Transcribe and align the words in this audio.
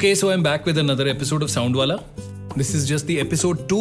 Okay, 0.00 0.14
so 0.14 0.30
I'm 0.30 0.42
back 0.42 0.64
with 0.64 0.78
another 0.78 1.06
episode 1.08 1.42
of 1.42 1.50
Soundwala. 1.50 2.02
This 2.56 2.72
is 2.72 2.88
just 2.88 3.06
the 3.06 3.16
episode 3.20 3.68
two. 3.68 3.80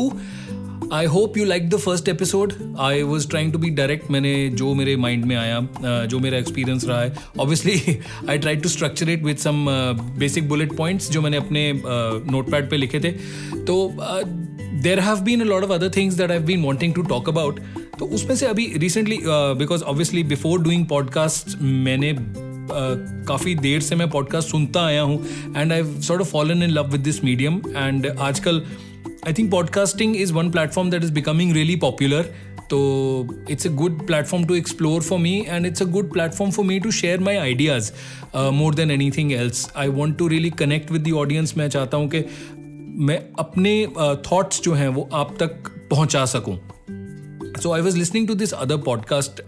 I 0.93 1.05
hope 1.05 1.37
you 1.37 1.43
like 1.45 1.69
the 1.69 1.77
first 1.79 2.07
episode 2.09 2.53
I 2.79 3.01
was 3.09 3.27
trying 3.29 3.51
to 3.53 3.59
be 3.59 3.69
direct 3.79 4.09
मैंने 4.11 4.33
जो 4.61 4.73
मेरे 4.73 4.95
mind 4.95 5.25
में 5.25 5.35
आया 5.35 5.59
जो 6.05 6.19
मेरा 6.19 6.37
experience 6.37 6.85
रहा 6.85 7.01
है 7.01 7.13
obviously 7.39 7.97
I 8.29 8.37
try 8.37 8.55
to 8.55 8.69
structure 8.69 9.09
it 9.09 9.23
with 9.23 9.37
some 9.37 9.65
basic 10.19 10.49
bullet 10.49 10.75
points 10.77 11.09
जो 11.11 11.21
मैंने 11.21 11.37
अपने 11.37 11.61
नोट 12.31 12.51
पैड 12.51 12.69
पर 12.71 12.77
लिखे 12.77 12.99
थे 12.99 13.11
तो 13.63 13.77
there 14.83 14.99
have 14.99 15.21
been 15.21 15.41
a 15.41 15.45
lot 15.45 15.63
of 15.63 15.71
other 15.73 15.91
things 15.97 16.15
that 16.15 16.31
have 16.31 16.43
been 16.45 16.63
wanting 16.63 16.95
to 16.95 17.01
talk 17.13 17.29
about 17.29 17.59
तो 17.99 18.05
उसमें 18.17 18.35
से 18.35 18.45
अभी 18.47 18.71
recently 18.77 19.19
because 19.63 19.83
obviously 19.83 20.23
before 20.35 20.61
doing 20.63 20.85
podcast 20.87 21.57
मैंने 21.61 22.13
काफ़ी 23.27 23.55
देर 23.55 23.81
से 23.81 23.95
मैं 23.95 24.09
पॉडकास्ट 24.09 24.49
सुनता 24.49 24.85
आया 24.85 25.01
हूँ 25.01 25.23
and 25.57 25.73
I 25.73 25.83
sort 26.01 26.21
of 26.21 26.31
fallen 26.31 26.63
in 26.63 26.69
love 26.69 26.91
with 26.91 27.01
this 27.01 27.23
medium 27.23 27.61
and 27.69 28.07
आजकल 28.19 28.61
I 29.27 29.33
think 29.33 29.51
podcasting 29.51 30.15
is 30.15 30.33
one 30.33 30.51
platform 30.51 30.89
that 30.89 31.03
is 31.03 31.11
becoming 31.13 31.53
really 31.53 31.75
popular 31.75 32.31
तो 32.69 32.79
it's 33.49 33.67
a 33.67 33.69
good 33.73 34.05
platform 34.07 34.45
to 34.45 34.55
explore 34.55 35.01
for 35.01 35.19
me 35.19 35.37
and 35.47 35.65
it's 35.65 35.81
a 35.81 35.85
good 35.85 36.11
platform 36.13 36.51
for 36.51 36.65
me 36.65 36.79
to 36.79 36.91
share 36.91 37.19
my 37.19 37.35
ideas 37.35 37.91
more 38.53 38.75
than 38.75 38.91
anything 39.11 39.31
else 39.31 39.67
I 39.77 39.87
want 39.87 40.17
to 40.17 40.27
really 40.27 40.49
connect 40.59 40.91
with 40.91 41.07
the 41.07 41.13
audience 41.13 41.53
मैं 41.57 41.69
चाहता 41.69 41.97
हूँ 41.97 42.09
कि 42.09 42.23
मैं 43.05 43.17
अपने 43.39 43.71
thoughts 43.97 44.57
uh, 44.57 44.63
जो 44.63 44.73
हैं 44.73 44.87
वो 44.87 45.09
आप 45.13 45.35
तक 45.39 45.71
पहुँचा 45.91 46.25
सकूँ। 46.25 46.57
So 47.60 47.72
I 47.72 47.80
was 47.80 47.96
listening 47.96 48.26
to 48.26 48.34
this 48.34 48.52
other 48.52 48.76
podcast 48.76 49.40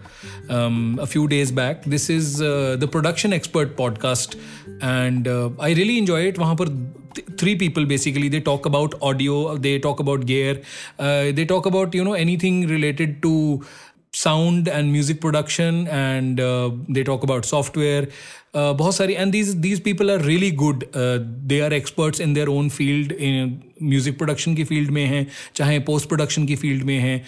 um, 0.49 0.97
a 1.01 1.05
few 1.05 1.27
days 1.27 1.51
back. 1.51 1.83
This 1.83 2.09
is 2.09 2.41
uh, 2.41 2.75
the 2.79 2.87
Production 2.87 3.33
Expert 3.33 3.75
podcast, 3.75 4.35
and 4.81 5.27
uh, 5.27 5.49
I 5.59 5.73
really 5.73 5.97
enjoy 5.97 6.21
it. 6.27 6.37
वहाँ 6.37 6.55
पर 6.61 7.37
three 7.37 7.55
people 7.55 7.85
basically 7.85 8.29
they 8.29 8.39
talk 8.39 8.65
about 8.65 8.95
audio, 9.01 9.57
they 9.57 9.77
talk 9.79 9.99
about 9.99 10.25
gear, 10.25 10.61
uh, 10.99 11.31
they 11.31 11.45
talk 11.45 11.65
about 11.65 11.93
you 11.93 12.03
know 12.03 12.13
anything 12.13 12.67
related 12.67 13.21
to 13.21 13.63
sound 14.11 14.67
and 14.67 14.91
music 14.91 15.21
production, 15.21 15.87
and 15.87 16.39
uh, 16.39 16.71
they 16.89 17.03
talk 17.03 17.23
about 17.23 17.45
software. 17.45 18.07
Uh, 18.55 18.73
बहुत 18.73 18.95
सारी 18.95 19.17
and 19.17 19.33
these 19.33 19.59
these 19.59 19.79
people 19.79 20.09
are 20.09 20.19
really 20.19 20.51
good. 20.51 20.87
Uh, 20.95 21.19
they 21.45 21.61
are 21.61 21.73
experts 21.73 22.19
in 22.19 22.33
their 22.33 22.49
own 22.49 22.69
field. 22.69 23.11
In 23.11 23.57
music 23.81 24.17
production 24.17 24.55
की 24.55 24.65
field 24.65 24.89
में 24.89 25.05
हैं, 25.05 25.27
चाहे 25.55 25.79
post 25.79 26.09
production 26.13 26.47
की 26.47 26.57
field 26.57 26.83
में 26.83 26.97
हैं 26.99 27.25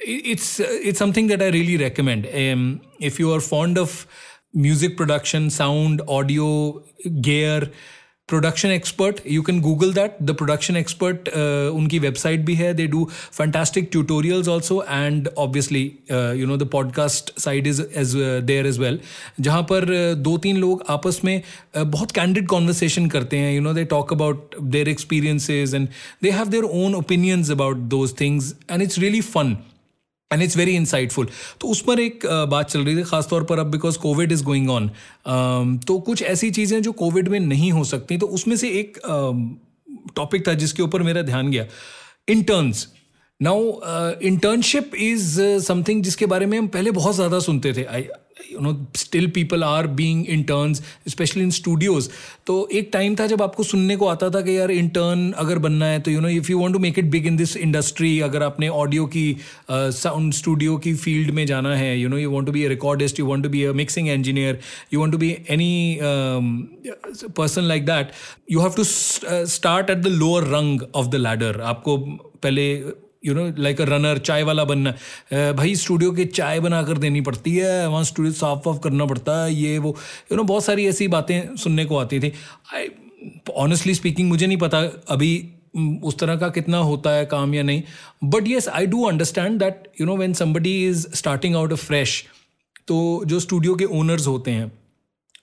it's 0.00 0.60
it's 0.60 0.98
something 0.98 1.26
that 1.28 1.42
I 1.42 1.48
really 1.48 1.76
recommend. 1.76 2.26
Um, 2.34 2.80
if 2.98 3.18
you 3.18 3.32
are 3.32 3.40
fond 3.40 3.78
of 3.78 4.06
music 4.52 4.96
production, 4.96 5.50
sound, 5.50 6.02
audio, 6.08 6.82
gear, 7.20 7.70
production 8.26 8.70
expert, 8.70 9.20
you 9.26 9.42
can 9.42 9.60
Google 9.60 9.92
that. 9.92 10.24
The 10.24 10.34
production 10.34 10.76
expert, 10.76 11.28
uh, 11.28 11.70
unki 11.78 12.00
website 12.00 12.44
bhi 12.44 12.56
hai. 12.56 12.72
They 12.72 12.86
do 12.86 13.06
fantastic 13.10 13.90
tutorials 13.90 14.48
also, 14.48 14.82
and 14.82 15.28
obviously, 15.36 15.98
uh, 16.10 16.32
you 16.32 16.46
know, 16.46 16.56
the 16.56 16.66
podcast 16.66 17.38
side 17.38 17.66
is 17.66 17.80
as 17.80 18.14
uh, 18.14 18.40
there 18.44 18.66
as 18.66 18.78
well. 18.78 18.98
जहाँ 19.40 19.62
पर 19.62 20.14
दो 20.14 20.36
तीन 20.38 20.56
लोग 20.56 20.84
आपस 20.88 21.20
में 21.24 21.42
बहुत 21.76 22.10
candid 22.10 22.46
conversation 22.46 23.10
करते 23.12 23.36
हैं. 23.36 23.52
You 23.54 23.66
know, 23.66 23.74
they 23.80 23.88
talk 23.96 24.14
about 24.18 24.54
their 24.76 24.88
experiences 24.88 25.74
and 25.74 25.88
they 26.22 26.30
have 26.30 26.50
their 26.50 26.64
own 26.64 26.94
opinions 26.94 27.50
about 27.50 27.90
those 27.96 28.12
things, 28.12 28.54
and 28.68 28.88
it's 28.88 28.98
really 29.06 29.20
fun. 29.34 29.56
And 30.32 30.42
it's 30.42 30.56
very 30.56 30.74
insightful 30.76 31.28
तो 31.60 31.68
उस 31.68 31.80
पर 31.82 32.00
एक 32.00 32.26
बात 32.50 32.70
चल 32.70 32.80
रही 32.80 32.96
थी, 32.96 33.02
खासतौर 33.02 33.44
पर 33.44 33.58
अब 33.58 33.70
because 33.70 33.98
COVID 33.98 34.32
is 34.32 34.44
going 34.44 34.70
on 34.70 34.88
तो 35.86 35.98
कुछ 36.00 36.22
ऐसी 36.22 36.50
चीज़ें 36.50 36.80
जो 36.82 36.92
कोविड 36.94 37.28
में 37.28 37.40
नहीं 37.40 37.72
हो 37.72 37.84
सकती 37.84 38.16
तो 38.18 38.26
उसमें 38.28 38.56
से 38.56 38.68
एक 38.70 38.98
टॉपिक 40.16 40.46
था 40.48 40.54
जिसके 40.54 40.82
ऊपर 40.82 41.02
मेरा 41.02 41.22
ध्यान 41.22 41.50
गया। 41.50 41.66
Interns 42.28 42.86
now 43.40 44.18
internship 44.22 44.94
is 44.94 45.40
something 45.62 46.02
जिसके 46.02 46.26
बारे 46.26 46.46
में 46.46 46.58
हम 46.58 46.66
पहले 46.68 46.90
बहुत 46.92 47.14
ज़्यादा 47.14 47.38
सुनते 47.40 47.72
थे। 47.72 47.84
I 47.84 48.02
you 48.52 48.60
know 48.60 48.74
still 48.96 49.26
people 49.30 49.64
are 49.64 49.86
being 49.98 50.26
interns 50.28 50.82
specially 51.08 51.42
in 51.42 51.50
studios 51.50 52.08
तो 52.46 52.56
एक 52.72 52.90
टाइम 52.92 53.14
था 53.16 53.26
जब 53.26 53.42
आपको 53.42 53.62
सुनने 53.62 53.96
को 53.96 54.06
आता 54.06 54.30
था 54.30 54.40
कि 54.40 54.58
यार 54.58 54.70
इंटर्न 54.70 55.30
अगर 55.38 55.58
बनना 55.58 55.86
है 55.86 56.00
तो 56.00 56.10
you 56.10 56.20
know 56.20 56.28
if 56.30 56.50
you 56.50 56.58
want 56.60 56.72
to 56.72 56.78
make 56.78 56.98
it 56.98 57.10
big 57.10 57.26
in 57.26 57.36
this 57.36 57.56
industry 57.58 58.18
अगर 58.20 58.42
आपने 58.42 58.68
ऑडियो 58.68 59.06
की 59.06 59.26
साउंड 59.70 60.32
uh, 60.32 60.38
स्टूडियो 60.38 60.76
की 60.78 60.94
फ़ील्ड 60.96 61.30
में 61.30 61.44
जाना 61.46 61.74
है 61.76 61.98
you 62.00 62.08
know 62.08 62.18
you 62.18 62.30
want 62.30 62.46
to 62.46 62.52
be 62.52 62.64
a 62.64 62.68
recordist 62.68 63.20
you 63.20 63.26
want 63.26 63.42
to 63.42 63.50
be 63.50 63.64
a 63.64 63.72
mixing 63.74 64.08
engineer 64.08 64.58
you 64.92 65.00
want 65.00 65.12
to 65.12 65.18
be 65.18 65.30
any 65.50 65.98
person 67.36 67.62
like 67.64 67.86
that 67.86 68.12
you 68.52 68.60
have 68.60 68.72
to 68.76 68.84
start 68.84 69.90
at 69.90 69.98
the 69.98 70.16
lower 70.16 70.48
rung 70.48 70.82
of 70.94 71.08
the 71.08 71.24
ladder 71.26 71.60
आपको 71.66 71.96
पहले 72.42 72.68
you 73.22 73.34
know 73.34 73.46
like 73.58 73.80
a 73.80 73.84
runner 73.84 74.18
चाय 74.20 74.42
वाला 74.42 74.64
बनना। 74.64 74.90
भाई 75.52 75.74
studio 75.76 76.12
के 76.12 76.24
चाय 76.26 76.60
बना 76.60 76.82
कर 76.82 76.98
देनी 76.98 77.20
पड़ती 77.20 77.56
है, 77.56 77.88
वहाँ 77.88 78.04
स्टूडियो 78.04 78.32
साफ़ 78.34 78.68
वाफ 78.68 78.80
करना 78.84 79.06
पड़ता 79.06 79.44
है, 79.44 79.54
ये 79.54 79.78
वो। 79.78 79.96
यू 80.32 80.36
नो 80.36 80.42
बहुत 80.44 80.64
सारी 80.64 80.86
ऐसी 80.88 81.08
बातें 81.08 81.56
सुनने 81.56 81.84
को 81.84 81.96
आती 81.98 82.20
थी। 82.20 82.32
आई 82.74 82.88
ऑनेस्टली 83.58 83.94
स्पीकिंग 83.94 84.28
मुझे 84.28 84.46
नहीं 84.46 84.58
पता 84.58 84.78
अभी 85.08 85.32
उस 86.04 86.18
तरह 86.18 86.36
का 86.36 86.48
कितना 86.48 86.78
होता 86.78 87.10
है 87.10 87.24
काम 87.26 87.54
या 87.54 87.62
नहीं। 87.62 87.82
But 88.24 88.48
yes 88.48 88.68
I 88.68 88.86
do 88.86 89.04
understand 89.04 89.58
that 89.60 89.88
you 90.00 90.06
know 90.06 90.16
when 90.16 90.32
somebody 90.34 90.74
is 90.88 91.06
starting 91.14 91.56
out 91.56 91.72
afresh 91.76 92.22
तो 92.88 92.98
जो 93.26 93.40
स्टूडियो 93.40 93.74
के 93.74 93.84
ओनर्स 93.96 94.26
होते 94.26 94.50
हैं 94.50 94.72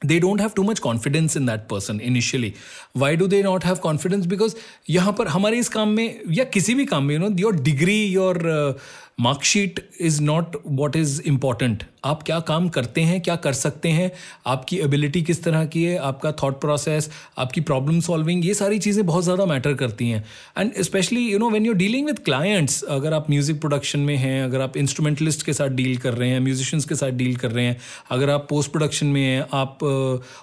they 0.02 0.18
don't 0.18 0.40
have 0.40 0.54
too 0.54 0.64
much 0.64 0.80
confidence 0.80 1.36
in 1.36 1.44
that 1.46 1.68
person 1.68 2.00
initially 2.00 2.48
why 2.92 3.14
do 3.14 3.28
they 3.28 3.42
not 3.42 3.62
have 3.62 3.80
confidence 3.80 4.26
because 4.26 4.56
यहाँ 4.90 5.12
पर 5.18 5.28
हमारे 5.28 5.58
इस 5.58 5.68
काम 5.68 5.88
में 5.88 6.20
या 6.38 6.44
किसी 6.56 6.74
भी 6.74 6.86
काम 6.86 7.04
में 7.04 7.16
you 7.16 7.22
know 7.24 7.30
your 7.42 7.52
degree 7.68 8.02
your 8.14 8.34
uh, 8.54 8.72
marksheet 9.20 9.80
is 10.00 10.20
not 10.22 10.56
what 10.66 10.96
is 10.96 11.20
important 11.26 11.82
आप 12.07 12.23
क्या 12.23 12.39
काम 12.47 12.67
करते 12.69 13.01
हैं, 13.01 13.19
क्या 13.21 13.35
कर 13.37 13.53
सकते 13.55 13.89
हैं, 13.89 14.11
आपकी 14.47 14.77
एबिलिटी 14.79 15.21
किस 15.21 15.43
तरह 15.43 15.65
की 15.67 15.83
है, 15.83 15.97
आपका 15.99 16.31
थॉट 16.43 16.59
प्रोसेस 16.61 17.09
आपकी 17.37 17.61
प्रॉब्लम 17.63 17.99
सॉल्विंग 18.01 18.45
ये 18.45 18.53
सारी 18.53 18.79
चीज़ें 18.79 19.05
बहुत 19.05 19.23
ज़्यादा 19.23 19.45
मैटर 19.45 19.73
करती 19.75 20.09
हैं। 20.09 20.23
And 20.57 20.81
specially 20.83 21.21
you 21.21 21.39
know 21.39 21.49
when 21.49 21.65
you 21.65 21.73
dealing 21.75 22.05
with 22.05 22.19
clients 22.25 22.81
अगर 22.89 23.13
आप 23.13 23.29
म्यूज़िक 23.29 23.59
प्रोडक्शन 23.61 23.99
में 24.01 24.15
हैं, 24.17 24.43
अगर 24.43 24.61
आप 24.61 24.77
इंस्ट्रूमेंटलिस्ट 24.77 25.45
के 25.45 25.53
साथ 25.53 25.69
डील 25.71 25.97
कर 25.97 26.13
रहे 26.13 26.29
हैं 26.29 26.39
म्यूजिशियंस 26.39 26.85
के 26.85 26.95
साथ 26.95 27.11
डील 27.13 27.35
कर 27.35 27.51
रहे 27.51 27.65
हैं, 27.65 27.77
अगर 28.11 28.29
आप 28.29 28.47
पोस्ट 28.49 28.71
प्रोडक्शन 28.71 29.07
में 29.07 29.21
हैं, 29.21 29.45
आप 29.53 29.77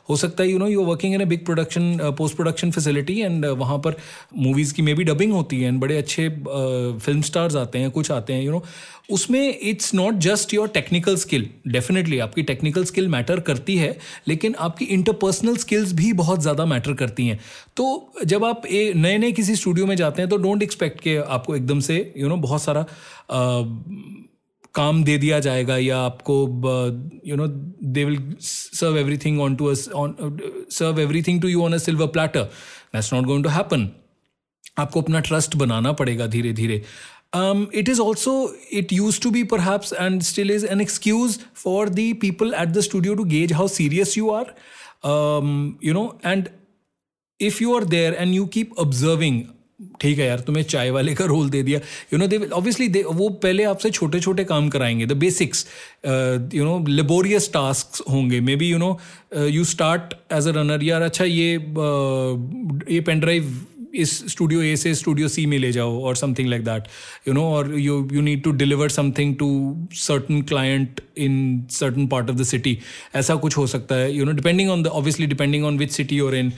हो 0.08 0.16
सकता 0.16 0.42
है 0.42 0.50
you 0.50 0.58
know 0.58 0.69
you 0.69 0.84
working 0.84 1.14
in 1.14 1.20
a 1.20 1.25
big 1.26 1.44
production 1.44 1.98
post 2.19 2.36
production 2.36 2.70
facility 2.70 3.20
and 3.20 3.46
वहाँ 3.46 3.78
पर 3.78 3.96
मूवीज़ 4.38 4.75
की 4.75 4.82
मे 4.82 4.94
बी 4.94 5.04
डबिंग 5.04 5.32
होती 5.32 5.60
है 5.60 5.69
एंड 5.69 5.81
बड़े 5.81 5.96
अच्छे 5.98 6.28
फ़िल्म 6.28 7.20
स्टार्स 7.22 7.56
आते 7.56 7.78
हैं, 7.78 7.91
कुछ 7.91 8.10
आते 8.10 8.32
हैं 8.32 8.42
यू 8.42 8.52
नो 8.52 8.64
उसमें 9.10 9.58
it's 9.58 9.94
not 9.94 10.14
just 10.25 10.54
your 10.54 10.69
technical 10.75 11.16
skill 11.16 11.48
definitely 11.69 12.19
आपकी 12.19 12.42
टेक्निकल 12.42 12.84
स्किल 12.84 13.09
मैटर 13.09 13.41
करती 13.41 13.76
है 13.76 13.97
लेकिन 14.28 14.54
आपकी 14.59 14.84
इंटरपर्सनल 14.97 15.56
स्किल्स 15.56 15.92
भी 15.92 16.12
बहुत 16.12 16.42
ज़्यादा 16.42 16.66
मैटर 16.66 16.94
करती 16.94 17.26
हैं। 17.26 17.38
तो 17.76 18.12
जब 18.25 18.44
आप 18.44 18.62
नए 18.66 19.16
नए 19.19 19.32
किसी 19.32 19.56
स्टूडियो 19.56 19.87
में 19.87 19.97
जाते 19.97 20.22
हैं 20.22 20.28
तो 20.31 20.37
डोंट 20.37 20.62
एक्सपेक्ट 20.62 21.00
के 21.00 21.16
आपको 21.16 21.56
एकदम 21.56 21.81
से 21.81 21.97
यू 21.97 22.22
you 22.22 22.28
नो 22.28 22.34
know, 22.34 22.43
बहुत 22.43 22.62
सारा 22.62 22.81
आ, 22.81 23.62
काम 24.75 25.03
दे 25.04 25.16
दिया 25.19 25.38
जाएगा 25.41 25.76
या 25.78 25.98
आपको 25.98 26.37
you 27.26 27.37
know 27.37 27.47
they 27.47 28.04
will 28.04 28.19
serve 28.41 28.98
everything 28.98 29.41
on 29.41 29.56
to 29.56 29.69
on 29.94 30.16
serve 30.70 31.00
everything 31.00 31.41
to 31.43 31.48
you 31.48 31.62
on 31.64 31.72
a 31.72 31.78
silver 31.78 32.06
platter 32.06 32.43
that's 32.94 33.12
not 33.14 33.25
going 33.25 33.44
to 33.44 33.50
happen 33.50 33.88
आपको 34.78 35.00
अपना 35.00 35.20
ट्रस्ट 35.20 35.56
बनाना 35.56 35.93
पड़ेगा 35.93 36.26
धीरे 36.26 36.53
धीरे 36.53 36.82
um, 37.33 37.69
it 37.72 37.88
is 37.88 38.00
also 38.00 38.53
it 38.72 38.91
used 38.91 39.22
to 39.22 39.31
be 39.31 39.44
perhaps 39.44 39.91
and 39.91 40.25
still 40.25 40.50
is 40.50 40.63
an 40.63 40.81
excuse 40.81 41.38
for 41.53 41.89
the 41.89 42.13
people 42.15 42.56
at 42.56 42.74
the 42.74 42.81
studio 42.81 43.15
to 43.15 43.25
gauge 43.25 43.51
how 43.51 43.68
serious 43.68 44.15
you 44.18 44.31
are 44.31 44.47
um, 45.03 45.77
you 45.81 45.94
know 45.94 46.18
and 46.24 46.51
if 47.39 47.62
you 47.62 47.74
are 47.74 47.86
there 47.86 48.18
and 48.18 48.36
you 48.36 48.47
keep 48.47 48.77
observing 48.77 49.47
ठीक 50.01 50.18
है 50.19 50.25
यार 50.25 50.39
तुम्हें 50.47 50.63
चाय 50.63 50.89
वाले 50.91 51.13
का 51.15 51.25
role 51.25 51.50
दे 51.50 51.62
दिया 51.63 51.80
you 52.13 52.18
know 52.19 52.27
they 52.27 52.38
obviously 52.38 52.88
they 52.95 53.03
वो 53.19 53.30
पहले 53.44 53.63
आपसे 53.63 53.91
छोटे 53.91 54.19
छोटे 54.19 54.44
काम 54.45 54.68
कराएंगे 54.69 55.06
the 55.06 55.13
basics 55.18 55.65
you 56.53 56.65
know 56.65 56.77
laborious 56.88 57.50
task 57.53 58.01
होंगे 58.09 58.39
maybe 58.56 58.69
you 58.69 58.77
know 58.77 58.91
you 59.47 59.63
start 59.71 60.13
as 60.33 60.47
a 60.47 60.51
runner 60.57 60.83
यार 60.83 61.01
अच्छा 61.01 61.25
ये 61.25 61.57
uh, 61.57 62.91
ये 62.91 63.00
पेन 63.07 63.19
ड्राइव 63.19 63.53
इस 63.96 64.12
स्टूडियो 64.32 64.62
ए 64.62 64.75
से 64.76 64.94
स्टूडियो 64.94 65.29
सी 65.29 65.46
में 65.46 65.58
ले 65.58 65.70
जाओ 65.73 66.00
और 66.02 66.17
something 66.17 66.49
like 66.49 66.64
that 66.64 66.88
you 67.29 67.35
know 67.35 67.43
और 67.50 67.73
you 67.79 67.96
you 68.12 68.23
need 68.23 68.43
to 68.44 68.50
deliver 68.52 68.88
something 68.88 69.35
to 69.37 69.49
certain 69.96 70.43
client 70.43 71.00
in 71.19 71.37
certain 71.70 72.06
part 72.06 72.31
of 72.31 72.37
the 72.37 72.44
city 72.44 72.79
ऐसा 73.14 73.35
कुछ 73.37 73.56
हो 73.56 73.67
सकता 73.67 73.94
है 73.94 74.12
you 74.12 74.25
know 74.25 74.32
depending 74.32 74.70
on 74.70 74.82
the 74.82 74.87
obviously 75.00 75.26
depending 75.26 75.64
on 75.64 75.79
which 75.79 75.91
city 75.93 76.20
और 76.20 76.37
इन 76.37 76.52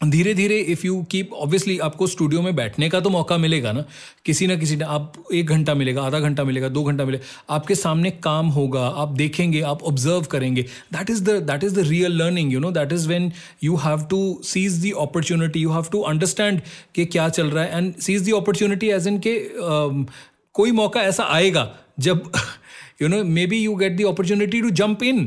धीरे 0.00 0.32
धीरे 0.34 0.56
इफ़ 0.72 0.86
यू 0.86 1.02
कीप 1.10 1.32
ऑब्वियसली 1.32 1.78
आपको 1.78 2.06
स्टूडियो 2.06 2.42
में 2.42 2.54
बैठने 2.56 2.88
का 2.90 3.00
तो 3.00 3.10
मौका 3.10 3.36
मिलेगा 3.38 3.72
ना। 3.72 3.84
किसी 4.24 4.46
ना 4.46 4.54
किसी 4.56 4.76
ने 4.76 4.84
आप 4.84 5.12
एक 5.34 5.46
घंटा 5.46 5.74
मिलेगा, 5.74 6.02
आधा 6.02 6.20
घंटा 6.20 6.44
मिलेगा, 6.44 6.68
दो 6.68 6.82
घंटा 6.84 7.04
मिलेगा। 7.04 7.54
आपके 7.54 7.74
सामने 7.74 8.10
काम 8.10 8.46
होगा, 8.48 8.86
आप 8.86 9.08
देखेंगे, 9.08 9.60
आप 9.62 9.82
ऑब्ज़र्व 9.82 10.22
करेंगे। 10.22 10.62
That 10.92 11.10
is 11.10 11.22
the 11.24 11.30
that 11.50 11.64
is 11.64 11.74
the 11.74 11.86
real 11.88 12.12
learning 12.12 12.52
you 12.52 12.60
know 12.60 12.70
that 12.70 12.92
is 12.92 13.08
when 13.08 13.30
you 13.64 13.76
have 13.76 14.06
to 14.10 14.40
seize 14.44 14.82
the 14.84 14.92
opportunity 15.00 15.60
you 15.60 15.70
have 15.70 15.86
to 15.92 16.00
understand 16.02 16.60
कि 16.94 17.04
क्या 17.06 17.28
चल 17.28 17.50
रहा 17.50 17.64
है। 17.64 17.76
And 17.76 17.94
seize 17.96 18.28
the 18.30 18.34
opportunity 18.34 18.90
as 18.90 19.06
in 19.06 19.18
के 19.18 19.38
कोई 20.54 20.70
मौका 20.72 21.02
ऐसा 21.02 21.24
आएगा 21.24 21.70
जब 21.98 22.30
you 23.00 23.08
know 23.08 23.22
maybe 23.46 23.58
you 23.58 23.74
get 23.74 23.96
the 23.96 24.06
opportunity 24.06 24.60
to 24.62 24.70
jump 24.78 25.02
in 25.02 25.18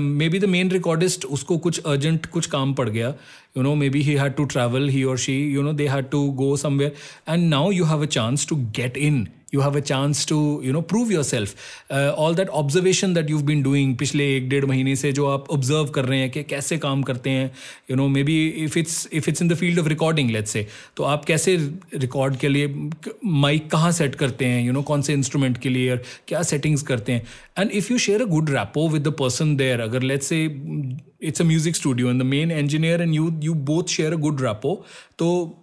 maybe 0.28 0.38
the 0.38 0.44
main 0.54 0.70
recordist 0.70 1.24
उसको 1.26 1.58
कुछ 1.58 1.80
अर्जेंट 1.80 2.26
कुछ 2.26 2.46
काम 2.46 2.72
पड़ 2.74 2.88
गया 2.88 3.14
you 3.56 3.62
know 3.62 3.74
maybe 3.90 4.02
he 4.02 4.14
had 4.14 4.34
to 4.36 4.44
travel 4.54 4.88
he 4.88 5.02
और 5.04 5.18
she 5.18 5.36
you 5.54 5.62
know 5.62 5.72
they 5.72 5.86
had 5.88 6.10
to 6.10 6.24
go 6.40 6.56
somewhere 6.56 6.92
and 7.28 7.48
now 7.48 7.70
you 7.72 7.84
have 7.84 8.02
a 8.02 8.06
chance 8.08 8.46
to 8.48 8.56
get 8.76 8.96
in 8.96 9.26
you 9.54 9.60
have 9.60 9.76
a 9.76 9.80
chance 9.80 10.26
to 10.28 10.62
you 10.64 10.72
know 10.72 10.80
prove 10.80 11.12
yourself 11.24 11.54
all 11.92 12.34
that 12.34 12.48
observation 12.48 13.14
that 13.14 13.30
you 13.30 13.38
been 13.38 13.62
doing 13.62 13.96
पिछले 13.96 14.36
एक 14.36 14.48
डेढ़ 14.48 14.64
महीने 14.64 14.96
से 14.96 15.12
जो 15.12 15.26
आप 15.26 15.50
observe 15.50 15.86
कर 15.86 16.04
रहे 16.04 16.18
हैं 16.18 16.30
कि 16.30 16.42
कैसे 16.42 16.78
काम 16.78 17.02
करते 17.02 17.30
हैं 17.30 17.50
you 17.90 17.96
know 17.96 18.08
maybe 18.22 18.48
if 18.48 18.78
it's 18.78 19.08
if 19.12 19.30
it's 19.30 19.42
in 19.42 19.48
the 19.48 19.54
field 19.54 19.78
of 19.78 19.88
recording 19.88 20.30
let 20.30 20.46
say 20.46 20.66
तो 20.96 21.04
आप 21.04 21.24
कैसे 21.24 21.56
रिकॉर्ड 21.94 22.36
के 22.36 22.48
लिए 22.48 22.90
माइक 23.24 23.70
कहाँ 23.70 23.92
सेट 23.92 24.14
करते 24.14 24.44
हैं 24.44 24.66
यू 24.66 24.72
नो 24.72 24.82
कौन 24.82 25.02
से 25.02 25.12
इंस्ट्रूमेंट 25.12 25.58
के 25.58 25.68
लिए, 25.68 25.96
क्या 26.28 26.42
सेटिंग्स 26.42 26.82
करते 26.82 27.12
हैं? 27.12 27.26
And 27.58 27.70
if 27.70 27.92
you 27.92 27.98
share 27.98 28.22
a 28.22 28.24
good 28.24 28.50
rapport 28.50 28.88
with 28.88 29.02
the 29.02 29.08
person 29.08 29.56
there 29.56 29.80
अगर 29.80 30.02
let 30.02 30.22
say 30.22 30.44
it's 31.22 31.40
a 31.40 31.44
music 31.44 31.76
studio 31.76 32.10
in 32.10 32.18
the 32.18 32.22
main 32.22 32.50
engineer 32.50 33.02
and 33.02 33.14
you 33.14 33.40
you 33.42 33.54
both 33.54 33.84
share 33.84 34.12
a 34.12 34.16
good 34.16 34.42
rapport 34.42 34.86
तो 35.18 35.58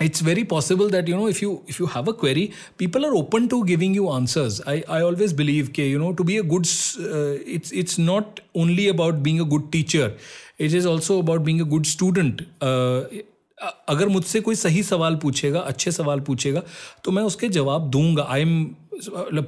it's 0.00 0.20
very 0.20 0.44
possible 0.44 0.88
that 0.88 1.06
you 1.08 1.16
know 1.16 1.26
if 1.28 1.42
you 1.42 1.62
if 1.66 1.78
you 1.78 1.86
have 1.86 2.08
a 2.08 2.12
query 2.12 2.52
people 2.78 3.04
are 3.06 3.14
open 3.14 3.48
to 3.48 3.64
giving 3.64 3.94
you 3.94 4.10
answers. 4.10 4.60
I 4.66 4.82
i 4.88 5.00
always 5.02 5.32
believe 5.32 5.72
that 5.74 5.82
you 5.82 5.98
know 5.98 6.12
to 6.14 6.24
be 6.24 6.38
a 6.38 6.42
good 6.42 6.66
uh, 6.98 7.38
it's 7.56 7.72
it's 7.72 7.98
not 7.98 8.40
only 8.54 8.88
about 8.88 9.22
being 9.22 9.40
a 9.40 9.44
good 9.44 9.70
teacher. 9.72 10.14
It 10.58 10.74
is 10.74 10.86
also 10.86 11.18
about 11.18 11.44
being 11.44 11.60
a 11.60 11.64
good 11.64 11.86
student. 11.86 12.42
Uh, 12.60 13.04
अगर 13.88 14.08
मुझसे 14.08 14.40
कोई 14.40 14.54
सही 14.54 14.82
सवाल 14.82 15.16
पूछेगा 15.16 15.60
अच्छे 15.60 15.92
सवाल 15.92 16.20
पूछेगा 16.20 16.62
तो 17.04 17.10
मैं 17.10 17.22
उसके 17.22 17.48
जवाब 17.48 17.90
दूँगा। 17.90 18.26
I 18.30 18.40
am 18.40 18.64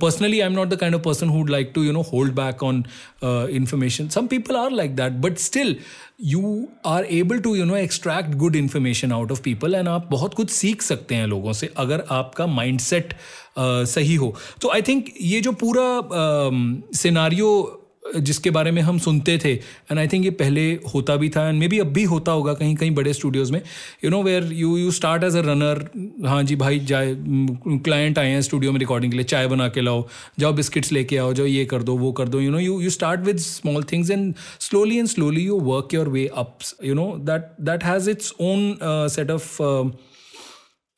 personally 0.00 0.41
I 0.41 0.47
am 0.47 0.53
not 0.53 0.69
the 0.69 0.76
kind 0.76 0.94
of 0.94 1.03
person 1.03 1.29
who'd 1.29 1.50
like 1.50 1.73
to 1.75 1.82
you 1.82 1.93
know 1.93 2.03
hold 2.03 2.35
back 2.35 2.62
on 2.62 2.85
information 3.25 4.09
some 4.09 4.26
people 4.26 4.56
are 4.56 4.70
like 4.70 4.97
that 4.97 5.12
but 5.23 5.38
still 5.38 5.76
you 6.25 6.69
are 6.87 7.05
able 7.05 7.38
to 7.38 7.55
you 7.56 7.64
know 7.64 7.76
extract 7.76 8.35
good 8.35 8.56
information 8.56 9.12
out 9.12 9.32
of 9.32 9.43
people 9.43 9.75
and 9.75 9.88
आप 9.88 10.09
बहुत 10.11 10.35
कुछ 10.35 10.50
सीख 10.50 10.82
सकते 10.82 11.15
हैं 11.15 11.26
लोगों 11.26 11.53
से 11.53 11.73
अगर 11.76 12.05
आपका 12.11 12.47
माइंड 12.47 12.81
सेट 12.81 13.12
uh, 13.12 13.85
सही 13.87 14.15
हो। 14.15 14.35
तो 14.62 14.70
आई 14.70 14.82
थिंक 14.82 15.12
ये 15.20 15.41
जो 15.41 15.53
पूरा 15.65 16.91
सिनारी 16.99 17.37
uh, 17.37 17.81
जिसके 18.17 18.51
बारे 18.51 18.71
में 18.71 18.81
हम 18.83 18.99
सुनते 18.99 19.37
थे 19.45 19.53
एंड 19.53 19.99
आई 19.99 20.09
थिंक 20.09 20.25
ये 20.25 20.31
पहले 20.31 20.63
होता 20.95 21.17
भी 21.17 21.29
था 21.29 21.49
एंड 21.49 21.59
मे 21.59 21.69
बी 21.69 21.79
अब 21.79 21.93
भी 21.93 22.05
होता 22.05 22.33
होगा 22.33 22.55
कहीं 22.55 22.75
कहीं 22.77 22.91
बड़े 22.95 23.13
स्टूडियोज़ 23.13 23.53
में। 23.53 23.61
You 24.05 24.11
know 24.11 24.23
where 24.23 24.53
you 24.53 24.77
you 24.77 24.91
start 24.91 25.25
as 25.25 25.37
a 25.37 25.41
runner 25.47 25.85
हाँ 26.27 26.43
जी 26.43 26.57
भाई 26.57 26.79
जाए 26.91 27.15
क्लाइंट 27.19 28.19
आए 28.19 28.31
हैं 28.31 28.43
स्टूडियो 28.43 28.73
में 28.73 28.79
रिकॉर्डिंग 28.81 29.13
के 29.13 29.19
लिए 29.19 29.25
चाय 29.25 29.47
बना 29.49 29.69
के 29.69 29.81
लाओ 29.81 30.07
जाओ 30.39 30.53
बिस्किट्स 30.53 30.93
लेके 30.93 31.17
आओ 31.17 31.33
जाओ 31.33 31.47
ये 31.47 31.65
कर 31.65 31.83
दो 31.83 31.97
वो 31.97 32.13
कर 32.13 32.29
दो। 32.29 32.41
You 32.41 32.51
know 32.51 32.59
you 32.59 32.81
you 32.81 32.91
start 32.91 33.21
with 33.21 33.39
small 33.39 33.83
things 33.93 34.11
and 34.11 34.35
slowly 34.61 34.99
and 34.99 35.09
slowly 35.09 35.45
you 35.45 35.61
work 35.73 35.95
your 35.95 36.09
way 36.09 36.27
ups 36.37 36.75
you 36.85 36.95
know 36.95 37.13
that 37.31 37.53
that 37.61 37.85
has 37.85 38.11
its 38.11 38.33
own 38.41 38.79
set 38.85 39.31
of 39.31 39.61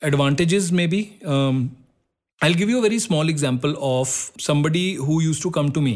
advantages 0.05 0.65
maybe. 0.77 0.97
Um, 1.33 1.59
i'll 2.41 2.57
give 2.57 2.71
you 2.71 2.79
a 2.79 2.81
very 2.81 2.97
small 3.03 3.29
example 3.33 3.71
of 3.87 4.11
somebody 4.45 4.83
who 5.05 5.15
used 5.25 5.41
to 5.45 5.51
come 5.55 5.71
to 5.77 5.83
me. 5.85 5.93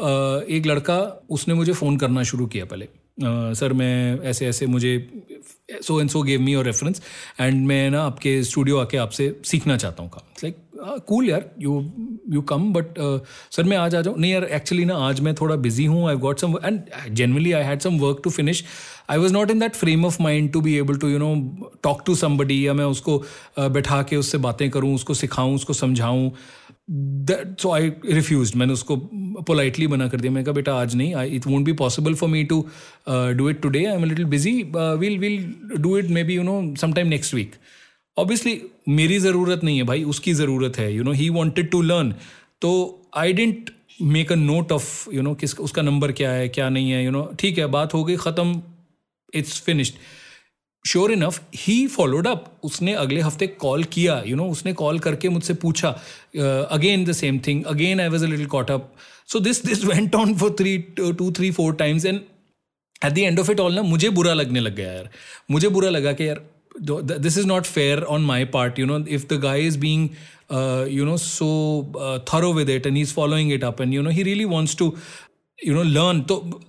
एक 0.00 0.66
लड़का 0.66 0.98
उसने 1.30 1.54
मुझे 1.54 1.72
phone 1.72 1.96
करना 1.96 2.22
शुरू 2.22 2.46
किया 2.46 2.64
पहले। 2.64 2.88
Sir 3.20 3.72
मैं 3.72 4.20
ऐसे 4.30 4.46
ऐसे 4.46 4.66
मुझे 4.66 4.90
so 5.82 6.00
and 6.00 6.10
so 6.10 6.22
gave 6.22 6.40
me 6.40 6.52
your 6.52 6.64
reference 6.64 7.02
and 7.40 7.66
मैं 7.66 7.90
ना 7.90 8.02
आपके 8.02 8.42
स्टूडियो 8.42 8.78
आके 8.78 8.96
आपसे 8.96 9.34
सीखना 9.44 9.76
चाहता 9.76 10.02
हूँ 10.02 10.10
काम। 10.10 10.44
लाइक 10.44 10.56
कूल 11.06 11.28
यार 11.28 11.44
you 11.60 11.72
you 12.32 12.42
come 12.50 12.72
but 12.72 12.94
sir 13.52 13.62
मैं 13.62 13.76
आज 13.76 13.94
आ 13.94 14.00
जाऊँ? 14.00 14.18
नहीं 14.18 14.32
यार 14.32 14.44
एक्चुअली 14.44 14.84
ना 14.84 14.96
आज 15.06 15.20
मैं 15.20 15.34
थोड़ा 15.34 15.56
बिज़ी 15.56 15.84
हूँ 15.84 16.08
I 16.08 16.16
got 16.16 16.38
some 16.38 16.54
and 16.64 16.80
generally 17.10 17.52
I 17.52 17.64
had 17.64 17.80
some 17.80 17.98
work 17.98 18.20
to 18.24 18.30
finish 18.30 18.64
I 19.10 19.18
was 19.18 19.32
not 19.32 19.50
in 19.50 19.58
that 19.58 19.74
frame 19.74 20.04
of 20.06 20.22
mind 20.22 20.52
to 20.52 20.60
be 20.60 20.76
able 20.78 20.96
to 20.96 21.08
you 21.08 21.18
know 21.18 21.34
talk 21.82 22.02
to 22.06 22.14
somebody 22.14 22.66
या 22.66 22.72
मैं 22.72 22.84
उसको 22.84 23.16
uh, 23.58 23.68
बैठा 23.68 24.02
के 24.02 24.16
उससे 24.16 24.38
बातें 24.38 24.68
करूँ 24.70 24.94
उसको 24.94 25.14
सिखाऊँ 25.14 25.54
उसको 25.54 25.72
समझाऊँ। 25.72 26.30
सो 26.90 27.70
आई 27.72 27.90
रिफ्यूज 28.10 28.54
मैंने 28.56 28.72
उसको 28.72 28.96
पोलाइटली 29.46 29.86
मना 29.86 30.08
कर 30.08 30.20
दिया। 30.20 30.32
मैंने 30.32 30.44
कहा, 30.44 30.52
बेटा, 30.54 30.74
आज 30.74 30.94
नहीं 30.96 31.14
I 31.14 31.30
it 31.36 31.46
won't 31.46 31.64
be 31.64 31.72
possible 31.80 32.14
for 32.14 32.28
me 32.28 32.44
to 32.44 32.60
do 33.08 33.48
it 33.50 33.60
today 33.62 33.84
I 33.84 33.94
am 33.94 34.04
little 34.04 34.24
busy 34.26 34.52
will 34.74 35.18
will 35.18 35.54
do 35.78 35.96
it 35.98 36.10
maybe 36.24 36.34
you 36.34 36.42
know 36.42 36.74
sometime 36.80 37.08
next 37.08 37.34
week 37.34 37.54
obviously 38.16 38.60
मेरी 38.88 39.18
ज़रूरत 39.18 39.64
नहीं 39.64 39.76
है 39.76 39.82
भाई, 39.84 40.02
उसकी 40.04 40.32
ज़रूरत 40.34 40.78
है 40.78 40.92
you 40.94 41.02
know 41.04 41.12
he 41.12 41.28
wanted 41.30 41.70
to 41.70 41.82
learn 41.82 42.14
तो 42.62 42.70
I 43.16 43.32
didn't 43.32 43.70
make 44.02 44.32
a 44.32 44.34
note 44.36 44.72
of 44.72 45.14
you 45.14 45.22
know 45.22 45.34
किस 45.34 45.58
उसका 45.60 45.82
नंबर 45.82 46.12
क्या 46.12 46.30
है, 46.30 46.48
क्या 46.48 46.68
नहीं 46.68 46.90
है 46.90 47.04
यू 47.04 47.10
नो 47.10 47.22
ठीक 47.40 47.58
है, 47.58 47.66
बात 47.68 47.94
हो 47.94 48.02
गई, 48.04 48.16
ख़त्म 48.16 48.60
it's 49.34 49.60
finished 49.60 49.94
sure 50.86 51.12
enough 51.12 51.42
he 51.56 51.86
followed 51.86 52.26
up 52.26 52.60
उसने 52.62 52.94
अगले 52.94 53.20
हफ़्ते 53.20 53.46
कॉल 53.46 53.84
किया 53.84 54.18
यू 54.18 54.24
you 54.24 54.36
नो 54.36 54.42
know, 54.42 54.52
उसने 54.52 54.72
कॉल 54.72 54.98
करके 54.98 55.28
मुझसे 55.28 55.54
पूछा 55.54 55.88
again 56.70 57.04
the 57.04 57.12
same 57.12 57.38
thing 57.38 57.64
again 57.64 58.00
I 58.00 58.08
was 58.08 58.24
a 58.24 58.28
little 58.28 58.46
caught 58.46 58.70
up 58.70 58.94
so 59.26 59.40
this 59.40 59.66
this 59.66 59.84
went 59.84 60.14
on 60.14 60.34
for 60.34 60.56
three 60.58 60.78
two 60.98 61.32
three 61.32 61.50
four 61.50 61.74
times 61.74 62.04
and 62.04 62.20
at 63.04 63.12
the 63.12 63.18
end 63.18 63.40
of 63.40 63.50
it 63.50 63.60
all 63.60 63.74
ना 63.74 63.82
मुझे 63.82 64.10
बुरा 64.10 64.34
लगने 64.34 64.60
लग 64.60 64.74
गया 64.74 64.92
यार। 64.92 65.10
मुझे 65.50 65.68
बुरा 65.68 65.90
लगा 65.90 66.12
कि 66.12 66.28
यार 66.28 66.50
this 67.02 67.38
is 67.38 67.46
not 67.46 67.64
fair 67.64 68.02
on 68.02 68.20
my 68.20 68.44
part 68.44 68.78
you 68.78 68.86
know 68.86 69.06
if 69.06 69.26
the 69.26 69.32
guy 69.32 69.66
is 69.66 69.78
being 69.78 70.08
you 70.90 71.04
know 71.04 71.16
so 71.16 72.24
thorough 72.34 72.52
with 72.52 72.70
it 72.70 72.86
and 72.86 72.96
and 72.96 73.06
he's 73.06 73.16
following 73.20 73.58
it 73.58 73.64
up 73.70 73.80
and 73.80 73.94
you 73.98 74.02
know 74.02 74.18
he 74.20 74.22
really 74.22 74.46
wants 74.54 74.74
to 74.74 74.96
you 75.66 75.74
know 75.74 75.86
learn. 75.98 76.26
so 76.28 76.60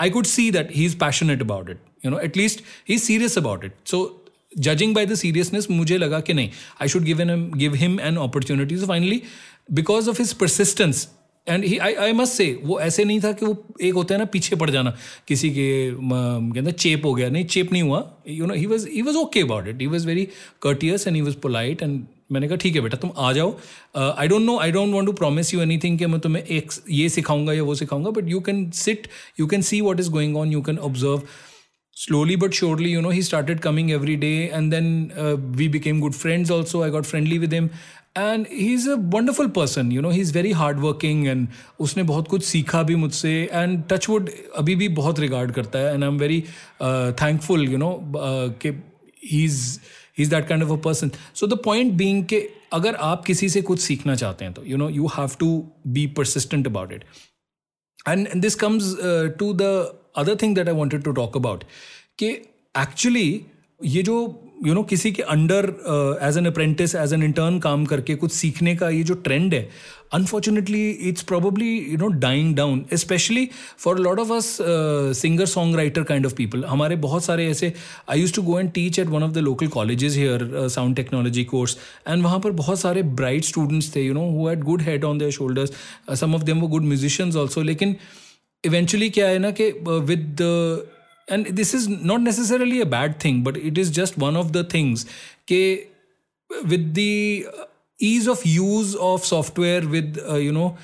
i 0.00 0.10
could 0.10 0.26
see 0.26 0.50
that 0.50 0.70
he's 0.70 0.94
passionate 0.94 1.40
about 1.42 1.68
it. 1.68 1.78
you 1.78 1.87
know, 2.04 2.18
at 2.20 2.36
least 2.36 2.62
he's 2.84 3.04
serious 3.04 3.36
about 3.36 3.64
it. 3.64 3.72
So, 3.84 4.00
judging 4.68 4.92
by 4.94 5.04
the 5.04 5.16
seriousness, 5.16 5.70
मुझे 5.70 5.98
लगा 5.98 6.20
कि 6.20 6.34
नहीं 6.34 6.50
I 6.82 6.88
should 6.88 7.04
give 7.04 7.22
him, 7.24 7.46
give 7.62 7.78
him 7.84 8.00
an 8.10 8.18
opportunity. 8.26 8.76
So, 8.76 8.86
finally, 8.86 9.22
because 9.80 10.08
of 10.08 10.20
his 10.24 10.34
persistence 10.42 11.06
and 11.46 11.64
he 11.64 11.76
I 11.78 11.94
I 11.94 12.12
must 12.12 12.32
say 12.32 12.46
वो 12.64 12.78
ऐसे 12.80 13.04
नहीं 13.04 13.20
था 13.20 13.30
कि 13.32 13.46
वो 13.46 13.56
एक 13.82 13.94
होता 13.94 14.14
है 14.14 14.18
ना, 14.20 14.24
पीछे 14.32 14.56
पड़ 14.56 14.70
जाना, 14.70 14.90
किसी 15.28 15.50
के 15.50 15.68
कहते 15.94 16.72
चेप 16.72 17.04
हो 17.04 17.12
गया, 17.14 17.28
नहीं, 17.28 17.44
चेप 17.44 17.72
नहीं 17.72 17.82
हुआ. 17.82 18.02
You 18.28 18.46
know 18.46 18.54
he 18.54 18.66
was 18.66 18.88
he 18.88 19.02
was 19.02 19.16
okay 19.16 19.40
about 19.40 19.68
it 19.68 19.80
he 19.80 19.86
was 19.86 20.06
very 20.06 20.28
courteous 20.62 21.06
and 21.06 21.16
he 21.16 21.22
was 21.22 21.36
polite 21.42 21.82
and 21.82 22.02
मैंने 22.32 22.48
कहा, 22.48 22.56
ठीक 22.56 22.74
है 22.74 22.80
बेटा, 22.82 22.96
तुम 22.96 23.10
आ 23.16 23.32
जाओ. 23.32 23.56
I 23.96 24.28
don't 24.28 24.42
know 24.42 24.58
I 24.60 24.72
don't 24.72 24.94
want 24.94 25.06
to 25.06 25.12
promise 25.20 25.54
you 25.54 25.60
anything 25.62 25.98
कि 25.98 26.06
मैं 26.06 26.20
तुम्हें 26.20 26.42
एक 26.44 26.72
ये 26.90 27.08
सिखाऊँगा 27.08 27.52
या 27.52 27.62
वो 27.62 27.74
सिखाऊँगा 27.74 28.10
but 28.20 28.28
you 28.30 28.40
can 28.48 28.70
sit 28.80 29.08
you 29.40 29.46
can 29.46 29.62
see 29.70 29.80
what 29.80 30.00
is 30.00 30.10
going 30.10 30.36
on 30.36 30.52
you 30.52 30.62
can 30.62 30.78
observe 30.78 31.22
slowly 32.00 32.36
but 32.42 32.54
surely 32.54 32.90
you 32.96 33.02
know 33.04 33.12
he 33.18 33.22
started 33.28 33.60
coming 33.60 33.92
every 33.92 34.16
day 34.24 34.50
and 34.50 34.72
then 34.72 34.90
uh, 35.22 35.36
we 35.60 35.68
became 35.76 36.00
good 36.00 36.18
friends 36.24 36.50
also 36.56 36.82
i 36.82 36.90
got 36.96 37.06
friendly 37.12 37.38
with 37.44 37.56
him 37.58 37.70
and 38.16 38.46
he's 38.46 38.86
a 38.86 38.96
wonderful 39.14 39.48
person 39.48 39.90
you 39.90 40.02
know 40.02 40.10
he's 40.10 40.30
very 40.36 40.52
hardworking 40.60 41.26
and 41.32 41.48
उसने 41.80 42.02
बहुत 42.10 42.28
कुछ 42.28 42.42
सीखा 42.44 42.82
भी 42.90 42.94
मुझसे 43.04 43.34
and 43.62 43.86
touchwood 43.92 44.30
अभी 44.56 44.76
भी 44.76 44.88
बहुत 45.00 45.20
regard 45.26 45.54
करता 45.54 45.78
है 45.78 45.94
and 45.94 46.04
I'm 46.04 46.18
very 46.18 46.38
uh, 46.80 47.12
thankful 47.22 47.68
you 47.74 47.78
know 47.84 47.92
uh, 48.28 48.48
कि 48.64 48.74
he's 49.32 49.60
he's 50.18 50.32
that 50.34 50.48
kind 50.48 50.66
of 50.68 50.70
a 50.70 50.78
person 50.88 51.12
so 51.32 51.50
the 51.54 51.60
point 51.68 51.96
being 52.02 52.24
कि 52.32 52.42
अगर 52.72 52.94
आप 53.10 53.24
किसी 53.24 53.48
से 53.48 53.62
कुछ 53.62 53.80
सीखना 53.80 54.14
चाहते 54.14 54.44
हैं 54.44 54.54
तो 54.54 54.64
you 54.72 54.78
know 54.82 54.90
you 54.98 55.12
have 55.18 55.38
to 55.44 55.52
be 55.98 56.06
persistent 56.20 56.66
about 56.72 56.92
it 56.96 57.04
and, 58.06 58.26
and 58.26 58.42
this 58.42 58.54
comes 58.54 58.94
uh, 58.94 59.28
to 59.38 59.52
the 59.62 59.72
other 60.18 60.36
thing 60.42 60.54
that 60.54 60.68
I 60.68 60.74
wanted 60.74 61.02
to 61.02 61.12
talk 61.12 61.36
about 61.36 61.64
कि 62.18 62.28
एक्चुअली 62.78 63.30
ये 63.80 64.02
जो 64.02 64.18
यू 64.58 64.66
you 64.66 64.74
नो 64.74 64.80
know, 64.80 64.88
किसी 64.90 65.10
के 65.12 65.22
under 65.24 65.66
as 66.22 66.36
an 66.38 66.46
apprentice 66.46 66.94
as 66.94 67.12
an 67.12 67.22
intern 67.22 67.58
काम 67.60 67.84
करके 67.86 68.14
कुछ 68.14 68.32
सीखने 68.32 68.74
का 68.76 68.88
ये 68.90 69.02
जो 69.02 69.14
ट्रेंड 69.26 69.54
है 69.54 69.68
unfortunately 70.14 70.88
it's 71.08 71.22
probably 71.22 71.68
you 71.90 71.96
know 71.98 72.08
dying 72.18 72.54
down 72.56 72.84
specially 72.94 73.48
for 73.78 73.98
lot 73.98 74.20
of 74.20 74.32
us 74.32 74.56
singer 75.18 75.46
song 75.46 75.76
writer 75.76 76.02
kind 76.02 76.26
of 76.26 76.34
people 76.34 76.64
हमारे 76.64 76.96
बहुत 76.98 77.24
सारे 77.24 77.48
ऐसे 77.50 77.72
I 78.10 78.20
used 78.20 78.34
to 78.34 78.42
go 78.42 78.58
and 78.60 78.70
teach 78.72 78.98
at 78.98 79.08
one 79.08 79.22
of 79.22 79.32
the 79.32 79.44
local 79.48 79.68
colleges 79.68 80.16
here 80.16 80.68
sound 80.68 80.96
technology 80.96 81.44
course 81.44 81.76
and 82.08 82.22
वहाँ 82.22 82.38
पर 82.40 82.50
बहुत 82.62 82.80
सारे 82.80 83.02
bright 83.20 83.44
students 83.44 83.94
थे 83.96 84.02
you 84.02 84.14
know 84.14 84.30
who 84.30 84.48
had 84.48 84.64
good 84.64 84.82
head 84.82 85.04
on 85.04 85.18
their 85.18 85.30
shoulders 85.32 85.72
some 86.20 86.34
of 86.34 86.42
them 86.42 86.60
वो 86.60 86.68
good 86.68 86.84
musicians 86.84 87.36
also 87.36 87.62
लेकिन 87.62 87.96
eventually 88.64 89.08
क्या 89.10 89.28
है 89.28 89.38
ना 89.38 89.50
कि 89.50 89.70
with 89.86 90.42
and 91.28 91.50
this 91.50 91.74
is 91.74 91.88
not 91.90 92.20
necessarily 92.20 92.80
a 92.80 92.84
bad 92.96 93.14
thing 93.24 93.44
but 93.44 93.56
it 93.56 93.78
is 93.78 93.92
just 93.92 94.18
one 94.18 94.36
of 94.36 94.50
the 94.52 94.68
things 94.74 95.06
के 95.52 95.62
with 96.50 96.92
the 96.98 97.08
ease 98.00 98.28
of 98.28 98.42
use 98.48 98.96
of 98.96 99.24
software 99.24 99.86
with 99.86 100.18
you 100.42 100.52
know 100.52 100.76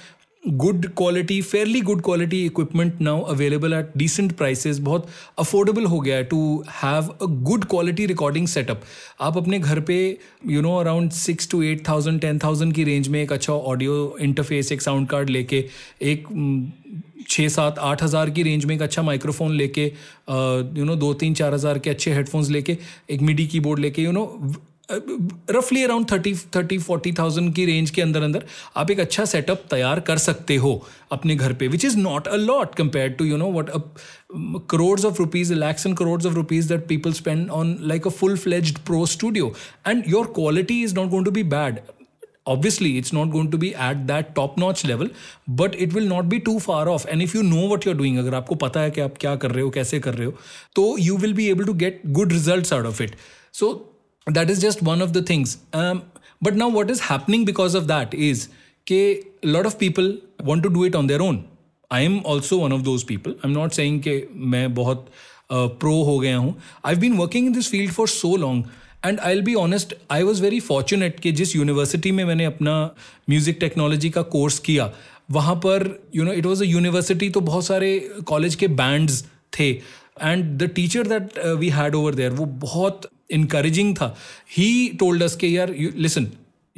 good 0.48 0.86
quality 0.86 1.40
fairly 1.42 1.80
good 1.80 2.02
quality 2.02 2.44
equipment 2.46 3.00
now 3.00 3.20
available 3.22 3.72
at 3.72 3.92
decent 3.96 4.32
prices 4.32 4.78
बहुत 4.78 5.06
affordable 5.38 5.84
हो 5.84 6.00
गया 6.00 6.16
है 6.16 6.24
to 6.24 6.64
have 6.82 7.08
a 7.22 7.26
good 7.26 7.64
quality 7.64 8.06
recording 8.06 8.46
setup 8.46 8.82
आप 9.20 9.36
अपने 9.36 9.58
घर 9.58 9.80
पे 9.80 9.96
you 10.48 10.62
know 10.62 10.76
around 10.76 11.10
six 11.10 11.48
to 11.50 11.62
eight 11.62 11.88
thousand 11.88 12.20
ten 12.20 12.38
thousand 12.38 12.74
की 12.74 12.84
range 12.84 13.08
में 13.08 13.22
एक 13.22 13.32
अच्छा 13.32 13.52
ऑडियो 13.52 14.16
इंटरफेस 14.20 14.72
एक 14.72 14.82
साउंड 14.82 15.08
कार्ड 15.08 15.30
लेके, 15.30 15.64
एक 16.02 16.28
mm, 16.28 17.28
छः 17.28 17.48
सात, 17.48 17.78
आठ 17.78 18.02
हज़ार 18.02 18.30
की 18.30 18.42
रेंज 18.42 18.64
में 18.64 18.74
एक 18.74 18.82
अच्छा 18.82 19.02
माइक्रोफोन 19.02 19.52
लेके 19.52 19.88
uh, 19.88 20.78
यू 20.78 20.84
नो 20.84 20.96
दो 20.96 21.12
तीन, 21.14 21.34
चार 21.34 21.54
हज़ार 21.54 21.78
के 21.78 21.90
अच्छे 21.90 22.12
हेडफोन्स 22.14 22.50
लेके, 22.50 22.78
एक 23.10 23.22
मिडी 23.22 23.46
कीबोर्ड 23.46 23.80
लेके 23.80 24.02
यू 24.02 24.12
नो 24.12 24.24
रफली 24.90 25.82
around 25.84 26.10
thirty 26.10 26.34
thirty 26.56 26.78
forty 26.78 27.12
thousand 27.18 27.52
की 27.54 27.64
रेंज 27.66 27.90
के 27.90 28.02
अंदर 28.02 28.22
अंदर 28.22 28.44
आप 28.76 28.90
एक 28.90 29.00
अच्छा 29.00 29.24
सेटअप 29.24 29.62
तैयार 29.70 30.00
कर 30.08 30.18
सकते 30.18 30.56
हो 30.56 30.72
अपने 31.12 31.36
घर 31.36 31.52
पे 31.52 31.68
which 31.68 31.84
is 31.84 31.96
not 31.98 32.28
a 32.28 32.36
lot 32.36 32.74
compare 32.74 33.10
to 33.18 33.24
you 33.24 33.36
know 33.36 33.50
what 33.52 33.70
a 33.70 33.78
crores 34.70 35.04
of 35.04 35.18
rupees 35.18 35.54
lakhs 35.54 35.86
and 35.86 35.96
crores 35.96 36.26
of 36.26 36.34
rupees 36.34 36.68
that 36.68 36.86
people 36.88 37.12
spend 37.12 37.48
on 37.50 37.76
like 37.80 38.06
a 38.06 38.10
full 38.10 38.36
fledged 38.36 38.78
pro 38.86 39.04
studio 39.16 39.52
and 39.88 40.04
your 40.08 40.26
quality 40.36 40.82
is 40.84 40.94
not 40.94 41.10
going 41.10 41.24
to 41.24 41.30
be 41.30 41.42
bad 41.56 41.80
obviously, 42.46 42.88
it's 42.98 43.12
not 43.12 43.30
going 43.30 43.50
to 43.52 43.58
be 43.60 43.68
at 43.74 44.00
that 44.08 44.34
top 44.34 44.56
notch 44.58 44.84
level, 44.84 45.08
but 45.60 45.76
it 45.84 45.94
will 45.94 46.08
not 46.08 46.28
be 46.28 46.40
too 46.48 46.56
far 46.60 46.88
off. 46.88 47.06
And 47.06 47.22
if 47.22 47.34
you 47.34 47.42
know 47.42 47.62
what 47.70 47.86
you're 47.86 47.96
doing, 48.00 48.18
अगर 48.18 48.34
आपको 48.34 48.54
पता 48.64 48.80
है 48.80 48.90
कि 48.90 49.00
आप 49.00 49.14
क्या 49.20 49.34
कर 49.36 49.50
रहे 49.50 49.62
हो, 49.62 49.70
कैसे 49.70 50.00
कर 50.00 50.14
रहे 50.14 50.26
हो 50.26 50.34
तो 50.76 50.84
you 50.98 51.16
will 51.22 51.34
be 51.38 51.48
able 51.54 51.70
to 51.70 51.76
get 51.84 52.04
good 52.18 52.34
results 52.38 52.74
out 52.78 52.90
of 52.90 53.00
it. 53.06 53.16
So 53.52 53.70
that 54.27 54.49
is 54.49 54.61
just 54.61 54.81
one 54.81 55.01
of 55.01 55.13
the 55.13 55.21
things 55.21 55.57
um, 55.73 56.03
but 56.41 56.55
now 56.55 56.69
what 56.69 56.89
is 56.89 56.99
happening 57.01 57.45
because 57.45 57.75
of 57.75 57.87
that 57.87 58.13
is 58.13 58.49
a 58.91 59.23
lot 59.43 59.65
of 59.65 59.77
people 59.77 60.17
want 60.43 60.63
to 60.63 60.69
do 60.69 60.83
it 60.83 60.95
on 60.95 61.07
their 61.07 61.21
own 61.21 61.35
i 61.91 62.01
am 62.01 62.19
also 62.25 62.57
one 62.59 62.71
of 62.71 62.83
those 62.83 63.03
people 63.03 63.35
i'm 63.43 63.53
not 63.53 63.79
saying 63.79 63.99
कि 64.07 64.15
मैं 64.53 64.73
बहुत 64.73 65.05
pro 65.83 65.93
हो 66.05 66.19
गया 66.19 66.37
हूँ 66.37 66.55
i've 66.85 67.01
been 67.05 67.17
working 67.17 67.49
in 67.51 67.57
this 67.57 67.67
field 67.67 67.95
for 67.99 68.07
so 68.15 68.35
long 68.45 68.63
and 69.05 69.19
I 69.19 69.41
be 69.41 69.53
honest 69.55 69.93
I 70.11 70.23
was 70.23 70.41
very 70.41 70.59
fortunate 70.59 71.19
कि 71.19 71.31
जिस 71.31 71.55
university 71.55 72.11
में 72.11 72.23
मैंने 72.25 72.45
अपना 72.45 72.73
म्यूज़िक 73.29 73.57
टेक्नोलॉजी 73.59 74.09
का 74.09 74.21
कोर्स 74.33 74.59
किया 74.59 74.91
वहाँ 75.31 75.55
पर 75.65 75.87
you 76.15 76.23
know 76.23 76.31
it 76.31 76.45
was 76.45 76.61
a 76.61 76.65
university 76.65 77.29
तो 77.29 77.41
बहुत 77.41 77.65
सारे 77.65 77.97
कॉलेज 78.27 78.55
के 78.55 78.67
बैंड्स 78.81 79.23
थे 79.59 79.69
and 80.21 80.43
the 80.59 80.69
teacher 80.75 81.07
that 81.07 81.37
we 81.59 81.69
had 81.69 81.95
over 81.95 82.15
there 82.15 82.31
वो 82.31 82.45
बहुत 82.55 83.09
encouraging 83.40 83.92
tha. 84.00 84.14
He 84.56 84.70
told 85.04 85.28
us 85.28 85.36
ke 85.44 85.52
yaar 85.58 85.68
you, 85.84 85.92
listen 86.08 86.32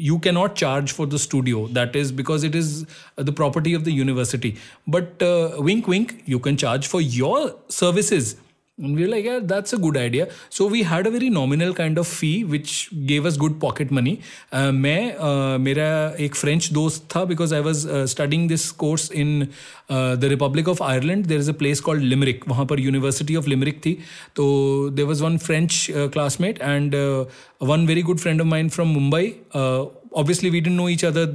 you 0.06 0.18
cannot 0.24 0.56
charge 0.60 0.92
for 0.92 1.06
the 1.06 1.18
studio. 1.18 1.66
That 1.68 1.96
is 1.96 2.10
because 2.12 2.42
it 2.44 2.54
is 2.54 2.72
the 3.16 3.32
property 3.32 3.72
of 3.72 3.84
the 3.84 3.92
university. 3.92 4.56
But 4.86 5.22
uh, 5.22 5.56
wink 5.68 5.88
wink 5.88 6.22
you 6.26 6.38
can 6.38 6.58
charge 6.64 6.86
for 6.86 7.00
your 7.00 7.54
services 7.68 8.36
and 8.78 8.94
we 8.94 9.02
were 9.02 9.08
like, 9.08 9.24
yeah, 9.24 9.38
that's 9.42 9.72
a 9.72 9.78
good 9.78 9.96
idea. 9.96 10.28
So 10.50 10.66
we 10.66 10.82
had 10.82 11.06
a 11.06 11.10
very 11.10 11.30
nominal 11.30 11.72
kind 11.72 11.96
of 11.96 12.06
fee 12.06 12.44
which 12.44 12.90
gave 13.06 13.24
us 13.24 13.36
good 13.38 13.58
pocket 13.58 13.90
money. 13.90 14.20
Uh, 14.52 14.70
मैं 14.72 15.16
uh, 15.16 15.58
मेरा 15.58 16.16
एक 16.20 16.34
French 16.34 16.70
दोस्त 16.72 17.08
था 17.14 17.26
because 17.28 17.52
I 17.52 17.60
was 17.60 17.86
uh, 17.86 18.06
studying 18.06 18.48
this 18.48 18.70
course 18.72 19.10
in 19.10 19.48
uh, 19.88 20.16
the 20.16 20.28
Republic 20.28 20.68
of 20.68 20.82
Ireland. 20.82 21.24
There 21.24 21.38
is 21.38 21.48
a 21.48 21.54
place 21.54 21.80
called 21.80 22.02
Limerick. 22.02 22.46
वहाँ 22.48 22.66
पर 22.66 22.80
University 22.86 23.34
of 23.34 23.48
Limerick 23.48 23.80
थी. 23.86 23.96
तो 24.36 24.94
there 24.94 25.06
was 25.06 25.22
one 25.22 25.38
French 25.38 25.90
uh, 25.90 26.08
classmate 26.08 26.60
and 26.60 26.94
uh, 26.94 27.24
one 27.58 27.86
very 27.86 28.02
good 28.02 28.20
friend 28.20 28.42
of 28.42 28.46
mine 28.46 28.68
from 28.68 28.94
Mumbai. 28.94 29.24
Uh, 29.54 29.86
obviously, 30.14 30.50
we 30.50 30.60
didn't 30.60 30.76
know 30.76 30.90
each 30.90 31.04
other 31.04 31.26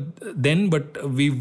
then, 0.48 0.69
but 0.69 1.03
we 1.10 1.31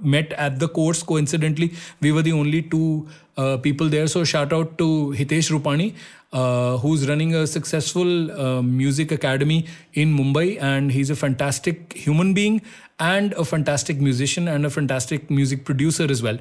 met 0.00 0.32
at 0.32 0.58
the 0.58 0.68
course 0.68 1.02
coincidentally. 1.02 1.72
We 2.00 2.12
were 2.12 2.22
the 2.22 2.32
only 2.32 2.62
two 2.62 3.08
uh, 3.36 3.58
people 3.58 3.88
there. 3.88 4.06
So 4.06 4.24
shout 4.24 4.52
out 4.52 4.78
to 4.78 5.14
Hitesh 5.16 5.50
Rupani, 5.50 5.94
uh, 6.32 6.78
who's 6.78 7.08
running 7.08 7.34
a 7.34 7.46
successful 7.46 8.32
uh, 8.32 8.62
music 8.62 9.12
academy 9.12 9.66
in 9.94 10.16
Mumbai, 10.16 10.60
and 10.60 10.90
he's 10.92 11.10
a 11.10 11.16
fantastic 11.16 11.92
human 11.92 12.34
being 12.34 12.60
and 12.98 13.32
a 13.34 13.44
fantastic 13.44 14.00
musician 14.00 14.48
and 14.48 14.66
a 14.66 14.70
fantastic 14.70 15.30
music 15.30 15.64
producer 15.64 16.10
as 16.10 16.22
well. 16.22 16.38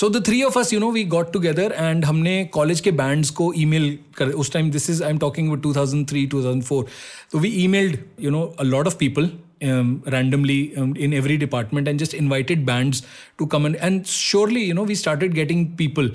So 0.00 0.08
the 0.08 0.24
three 0.26 0.42
of 0.42 0.56
us 0.58 0.72
you 0.72 0.78
know 0.80 0.90
we 0.90 1.02
got 1.12 1.32
together 1.32 1.72
and 1.78 2.04
हमने 2.04 2.44
college 2.52 2.80
के 2.80 2.90
bands 3.00 3.30
को 3.40 3.52
email 3.56 3.88
कर 4.16 4.28
उस 4.42 4.52
time 4.52 4.70
this 4.70 4.88
is 4.90 5.02
I 5.02 5.10
am 5.10 5.18
talking 5.18 5.50
with 5.50 5.60
2003 5.66 6.28
2004 6.34 6.84
तो 7.32 7.38
we 7.38 7.48
emailed 7.64 7.98
you 8.20 8.30
know 8.30 8.40
a 8.60 8.62
lot 8.64 8.86
of 8.86 8.96
people 8.98 9.28
um, 9.62 10.02
randomly 10.06 10.76
um, 10.76 10.94
in 10.96 11.12
every 11.12 11.36
department 11.36 11.88
and 11.88 11.98
just 11.98 12.14
invited 12.14 12.66
bands 12.66 13.02
to 13.38 13.46
come 13.46 13.66
and 13.66 13.76
and 13.76 14.06
surely 14.06 14.64
you 14.64 14.74
know 14.74 14.86
we 14.92 14.94
started 14.94 15.34
getting 15.34 15.64
people 15.76 16.08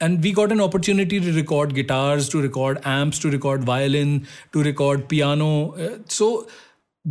and 0.00 0.22
we 0.22 0.32
got 0.32 0.52
an 0.52 0.60
opportunity 0.60 1.20
to 1.20 1.32
record 1.32 1.74
guitars 1.74 2.28
to 2.28 2.42
record 2.42 2.80
amps 2.84 3.18
to 3.18 3.30
record 3.30 3.64
violin 3.64 4.14
to 4.52 4.62
record 4.62 5.08
piano 5.08 5.50
uh, 5.72 5.98
so 6.08 6.46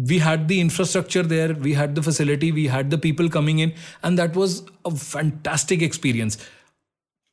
we 0.09 0.17
had 0.19 0.47
the 0.47 0.59
infrastructure 0.59 1.23
there 1.23 1.53
we 1.53 1.73
had 1.73 1.95
the 1.95 2.01
facility 2.01 2.51
we 2.51 2.67
had 2.67 2.89
the 2.89 2.97
people 2.97 3.29
coming 3.29 3.59
in 3.59 3.73
and 4.03 4.17
that 4.17 4.35
was 4.35 4.59
a 4.85 4.91
fantastic 4.91 5.81
experience 5.91 6.37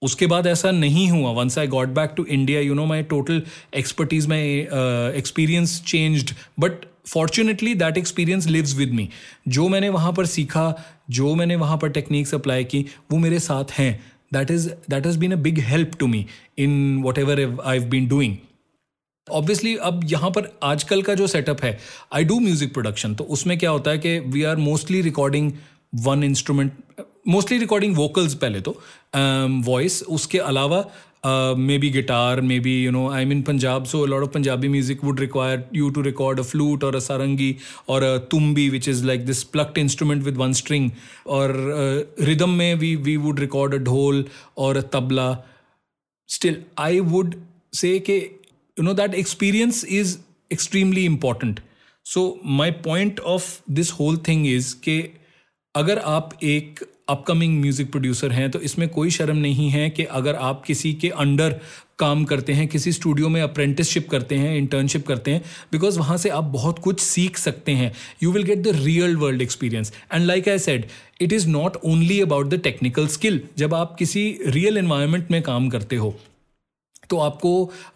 उसके 0.02 0.26
बाद 0.26 0.46
ऐसा 0.46 0.70
नहीं 0.70 1.08
हुआ 1.10 1.30
once 1.32 1.58
I 1.58 1.66
got 1.68 1.88
back 1.96 2.12
to 2.16 2.24
India 2.36 2.60
you 2.60 2.74
know 2.74 2.84
my 2.86 3.02
total 3.10 3.42
expertise 3.76 4.26
my 4.28 4.46
experience 5.18 5.82
changed 5.86 6.30
but 6.60 6.84
fortunately 7.05 7.73
that 7.75 7.97
experience 7.97 8.47
lives 8.47 8.75
with 8.75 8.93
me 8.93 9.09
जो 9.47 9.67
मैंने 9.67 9.89
वहाँ 9.89 10.13
पर 10.13 10.25
सीखा 10.25 10.73
जो 11.09 11.33
मैंने 11.35 11.55
वहाँ 11.55 11.77
पर 11.77 11.89
टेक्निक्स 11.89 12.33
अप्लाई 12.33 12.63
की 12.63 12.85
वो 13.11 13.17
मेरे 13.17 13.39
साथ 13.39 13.71
हैं। 13.71 13.93
That 14.33 14.51
is 14.51 14.69
that 14.89 15.05
has 15.05 15.19
been 15.19 15.31
a 15.31 15.35
big 15.39 15.59
help 15.59 15.95
to 15.99 16.07
me 16.07 16.25
in 16.57 17.01
whatever 17.17 17.41
I 17.41 17.77
have 17.77 17.89
been 17.89 18.07
doing 18.07 18.37
obviously 19.27 19.75
अब 19.75 20.01
यहाँ 20.05 20.29
पर 20.29 20.51
आजकल 20.63 21.01
का 21.01 21.13
जो 21.13 21.27
सेटअप 21.27 21.63
है 21.63 21.77
आई 22.13 22.23
डू 22.23 22.39
म्यूज़िक 22.39 22.73
प्रोडक्शन 22.73 23.15
तो 23.15 23.23
उसमें 23.29 23.57
क्या 23.57 23.69
होता 23.69 23.91
है 23.91 23.97
कि 23.97 24.17
we 24.27 24.43
are 24.43 24.55
mostly 24.57 25.01
recording 25.01 25.51
one 26.05 26.23
instrument 26.23 26.71
mostly 27.27 27.57
recording 27.57 27.95
vocals 27.95 28.33
पहले 28.35 28.61
तो 28.61 28.71
वॉइस 29.15 30.01
um, 30.01 30.09
उसके 30.09 30.39
अलावा 30.39 30.83
maybe 31.78 31.88
guitar 31.90 32.40
maybe 32.60 32.74
you 32.84 32.90
know 32.90 33.08
I 33.10 33.24
mean 33.24 33.42
Punjab 33.42 33.84
so 33.84 34.04
lot 34.06 34.22
of 34.22 34.32
Punjabi 34.34 34.68
music 34.68 35.04
would 35.04 35.20
require 35.20 35.64
you 35.74 35.90
to 35.90 36.02
record 36.02 36.40
a 36.40 36.42
flute 36.42 36.84
और 36.84 36.96
अ 36.96 36.98
सारंगी 37.06 37.54
और 37.88 38.02
a 38.02 38.16
tumbi 38.30 38.68
which 38.70 38.88
is 38.88 39.04
like 39.06 39.26
this 39.26 39.42
plucked 39.56 39.78
instrument 39.78 40.22
with 40.24 40.36
one 40.36 40.52
string 40.62 40.90
और 41.38 41.54
rhythm 42.28 42.50
में 42.58 42.74
we 42.74 42.94
we 42.96 43.16
would 43.26 43.40
record 43.40 43.74
a 43.74 43.78
dhol 43.84 44.24
और 44.58 44.76
a 44.76 44.82
tabla 44.92 45.32
still 46.28 46.62
I 46.78 47.00
would 47.14 47.34
say 47.72 47.98
के 48.00 48.20
you 48.76 48.84
know 48.84 48.92
that 48.94 49.14
experience 49.14 49.78
is 49.84 50.18
extremely 50.50 51.04
important 51.06 51.58
so 52.06 52.20
my 52.58 52.70
point 52.70 53.18
of 53.32 53.48
this 53.78 53.90
whole 53.96 54.16
thing 54.28 54.44
is 54.46 54.72
कि 54.84 54.94
अगर 55.74 55.98
आप 56.12 56.30
एक 56.42 56.80
upcoming 57.07 57.59
music 57.61 57.91
producer 57.91 58.31
हैं 58.31 58.49
तो 58.51 58.59
इसमें 58.59 58.87
कोई 58.89 59.09
शर्म 59.11 59.37
नहीं 59.37 59.69
है 59.69 59.89
कि 59.89 60.03
अगर 60.03 60.35
आप 60.35 60.63
किसी 60.65 60.93
के 60.93 61.09
अंडर 61.09 61.59
काम 61.99 62.23
करते 62.25 62.53
हैं, 62.53 62.67
किसी 62.67 62.91
स्टूडियो 62.91 63.29
में 63.29 63.41
अप्रेंटिसशिप 63.41 64.07
करते 64.09 64.35
हैं 64.35 64.55
इंटर्नशिप 64.57 65.05
करते 65.07 65.31
हैं 65.31 65.41
बिकॉज़ 65.71 65.99
वहाँ 65.99 66.17
से 66.17 66.29
आप 66.29 66.43
बहुत 66.43 66.79
कुछ 66.79 66.99
सीख 66.99 67.37
सकते 67.37 67.71
हैं। 67.71 67.91
You 68.23 68.31
will 68.31 68.43
get 68.43 68.63
the 68.63 68.75
real 68.75 69.15
world 69.17 69.41
experience 69.41 69.93
and 70.13 70.25
like 70.25 70.49
I 70.49 70.59
said 70.59 70.85
it 71.21 71.33
is 71.33 71.47
not 71.49 71.77
only 71.85 72.19
about 72.21 72.49
the 72.49 72.59
technical 72.59 73.07
skill 73.07 73.41
जब 73.57 73.73
आप 73.73 73.95
किसी 73.99 74.29
रियल 74.47 74.77
इन्वायरमेंट 74.77 75.31
में 75.31 75.41
काम 75.41 75.69
करते 75.69 75.95
हो 75.95 76.15
तो 77.09 77.17
आपको 77.19 77.49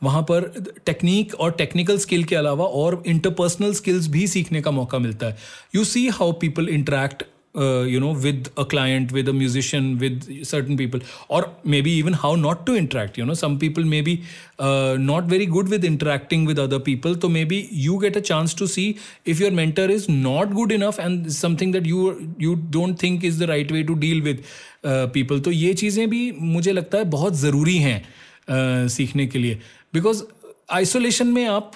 वहाँ 0.04 0.22
पर 0.22 0.42
टेक्निक 0.86 1.34
और 1.36 1.52
टेक्निकल 1.52 1.98
स्किल 1.98 2.24
के 2.24 2.36
अलावा 2.36 2.66
और 2.66 3.02
इंटरपर्सनल 3.08 3.74
स्किल्स 3.74 4.08
भी 4.08 4.28
सीखने 4.28 4.62
का 4.62 4.72
मौका 4.72 5.00
मिलता 5.00 5.28
है। 5.28 5.38
You 5.76 5.84
see 5.86 6.08
how 6.10 6.32
people 6.32 6.70
interact 6.70 7.24
you 7.90 8.00
know 8.00 8.14
with 8.16 8.48
a 8.58 8.64
client 8.64 9.12
with 9.12 9.30
a 9.30 9.32
musician 9.32 9.94
with 10.00 10.22
certain 10.44 10.78
people 10.78 11.02
और 11.30 11.62
maybe 11.82 11.98
even 12.00 12.14
how 12.14 12.36
not 12.36 12.66
to 12.66 12.76
interact 12.76 13.20
you 13.20 13.26
know 13.26 13.34
some 13.36 13.58
people 13.58 13.84
may 13.86 14.02
be 14.02 14.20
not 14.62 15.30
very 15.32 15.46
good 15.48 15.70
with 15.70 15.86
interacting 15.86 16.48
with 16.48 16.60
other 16.60 16.80
people 16.86 17.16
तो 17.16 17.30
maybe 17.46 17.64
you 17.74 17.98
get 17.98 18.18
a 18.18 18.22
chance 18.22 18.56
to 18.60 18.68
see 18.68 18.94
if 19.28 19.44
your 19.44 19.52
mentor 19.52 19.92
is 19.92 20.06
not 20.12 20.54
good 20.54 20.72
enough 20.72 21.00
and 21.00 21.28
something 21.38 21.74
that 21.74 21.88
you 21.88 22.16
you 22.42 22.54
don't 22.72 23.02
think 23.04 23.26
is 23.26 23.40
the 23.40 23.50
right 23.50 23.72
way 23.72 23.84
to 23.84 23.94
deal 24.06 24.22
with 24.22 24.44
people 24.86 25.40
तो 25.40 25.52
ये 25.52 25.74
चीज़ें 25.74 26.10
भी 26.10 26.32
मुझे 26.40 26.72
लगता 26.72 26.98
है 26.98 27.06
बहुत 27.10 27.36
ज़रूरी 27.38 27.78
हैं 27.78 28.88
सीखने 28.90 29.26
के 29.28 29.40
लिए। 29.40 29.60
बिकॉज़ 29.94 30.24
आइसोलेशन 30.72 31.28
में 31.28 31.46
आप 31.48 31.72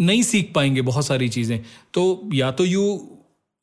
नहीं 0.00 0.22
सीख 0.22 0.50
पाएँगे 0.54 0.82
बहुत 0.82 1.06
सारी 1.06 1.28
चीज़ें। 1.28 1.58
तो 1.94 2.30
या 2.34 2.50
तो 2.50 2.64
you 2.64 2.84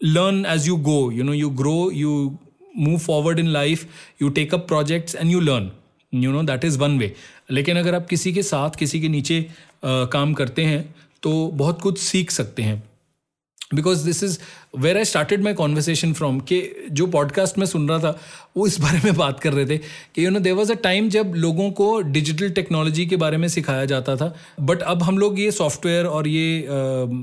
learn 0.03 0.45
as 0.45 0.67
you 0.67 0.75
go 0.75 1.11
you 1.11 1.23
know 1.23 1.33
you 1.33 1.49
grow 1.49 1.91
you 1.91 2.37
move 2.77 2.97
forward 2.97 3.39
in 3.39 3.47
life 3.47 3.85
you 4.21 4.29
take 4.29 4.53
up 4.53 4.67
projects 4.67 5.15
and 5.15 5.31
you 5.31 5.39
learn 5.39 5.71
you 6.13 6.31
know 6.31 6.43
that 6.43 6.65
is 6.65 6.79
one 6.79 6.97
way 6.99 7.15
लेकिन 7.51 7.77
अगर 7.77 7.95
आप 7.95 8.07
किसी 8.07 8.33
के 8.33 8.43
साथ 8.43 8.69
किसी 8.69 9.01
के 9.01 9.07
नीचे 9.07 9.41
uh, 9.41 9.49
काम 9.85 10.33
करते 10.33 10.63
हैं 10.63 10.95
तो 11.23 11.47
बहुत 11.47 11.81
कुछ 11.81 11.99
सीख 11.99 12.31
सकते 12.31 12.61
हैं। 12.61 12.90
Because 13.73 14.05
this 14.05 14.23
is 14.23 14.39
where 14.77 14.97
I 14.97 15.05
started 15.05 15.43
my 15.43 15.53
conversation 15.53 16.13
from 16.13 16.39
कि 16.39 16.87
जो 16.91 17.07
पॉडकास्ट 17.07 17.57
में 17.57 17.65
सुन 17.65 17.89
रहा 17.89 17.99
था, 17.99 18.19
वो 18.57 18.67
इस 18.67 18.79
बारे 18.79 18.99
में 19.05 19.15
बात 19.15 19.39
कर 19.39 19.53
रहे 19.53 19.65
थे 19.65 19.77
कि 20.15 20.25
you 20.25 20.29
know 20.29 20.39
there 20.39 20.53
was 20.53 20.71
a 20.71 20.75
time 20.75 21.09
जब 21.09 21.33
लोगों 21.35 21.71
को 21.71 22.01
डिजिटल 22.01 22.49
टेक्नोलॉजी 22.49 23.05
के 23.05 23.15
बारे 23.15 23.37
में 23.37 23.47
सिखाया 23.47 23.85
जाता 23.85 24.15
था 24.15 24.35
बट 24.59 24.81
अब 24.81 25.03
हम 25.03 25.17
लोग 25.17 25.39
ये 25.39 25.51
सॉफ्टवेयर 25.51 26.05
और 26.05 26.27
ये 26.27 26.67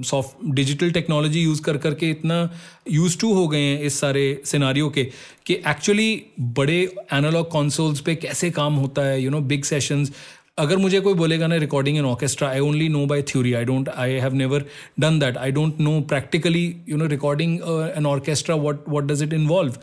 सॉफ्ट 0.04 0.54
डिजिटल 0.54 0.90
टेक्नोलॉजी 0.90 1.40
यूज़ 1.40 1.62
कर 1.62 1.76
करके 1.76 2.10
इतना 2.10 2.50
यूज़ 2.90 3.18
टू 3.18 3.34
हो 3.34 3.48
गए 3.48 3.58
हैं 3.58 3.80
इस 3.80 4.00
सारे 4.00 4.42
सिनारियों 4.44 4.90
के 4.90 5.08
कि 5.46 5.54
एक्चुअली 5.54 6.22
बड़े 6.40 6.94
एनालॉग 7.12 7.50
कॉन्सोल्स 7.50 8.00
पे 8.00 8.14
कैसे 8.14 8.50
काम 8.50 8.74
होता 8.74 9.02
है 9.02 9.22
यू 9.22 9.30
नो 9.30 9.40
बिग 9.40 9.64
सेशंस 9.64 10.12
अगर 10.58 10.76
मुझे 10.78 11.00
कोई 11.00 11.14
बोलेगा 11.14 11.46
ना 11.46 11.56
recording 11.56 11.96
in 11.98 12.04
orchestra 12.04 12.48
I 12.48 12.60
only 12.60 12.88
know 12.88 13.04
by 13.06 13.22
theory 13.28 13.52
I 13.54 13.64
don't 13.64 13.88
I 13.88 14.12
have 14.24 14.34
never 14.34 14.64
done 15.00 15.18
that 15.18 15.36
I 15.36 15.52
don't 15.52 15.80
know 15.80 16.00
practically 16.08 16.64
you 16.88 16.96
know 16.96 17.06
recording 17.14 17.58
an 17.96 18.06
orchestra 18.06 18.56
what 18.66 18.84
what 18.88 19.04
does 19.12 19.22
it 19.22 19.32
involve 19.32 19.78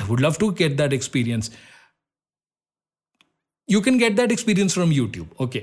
I 0.00 0.08
would 0.08 0.20
love 0.20 0.36
to 0.40 0.50
get 0.60 0.76
that 0.76 0.92
experience 0.92 1.50
you 3.68 3.80
can 3.80 3.98
get 3.98 4.16
that 4.16 4.32
experience 4.32 4.74
from 4.74 4.90
YouTube. 4.90 5.28
Okay, 5.40 5.60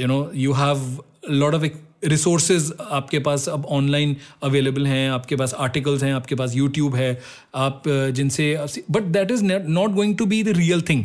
you 0.00 0.06
know 0.06 0.30
you 0.38 0.52
have 0.54 0.82
a 1.26 1.32
lot 1.34 1.54
of 1.54 1.70
resources 2.04 2.72
आपके 2.80 3.18
पास 3.18 3.48
अब 3.48 3.64
online 3.66 4.14
available 4.42 4.86
हैं 4.86 5.08
आपके 5.10 5.36
पास 5.36 5.54
articles 5.56 6.02
हैं 6.02 6.12
आपके 6.14 6.34
पास 6.34 6.54
YouTube 6.56 6.94
है 6.96 7.10
आप 7.56 7.82
जिनसे 8.16 8.44
but 8.90 9.02
that 9.16 9.30
is 9.30 9.44
not 9.44 9.90
going 9.90 10.16
to 10.18 10.26
be 10.26 10.42
the 10.42 10.56
real 10.56 10.82
thing 10.90 11.04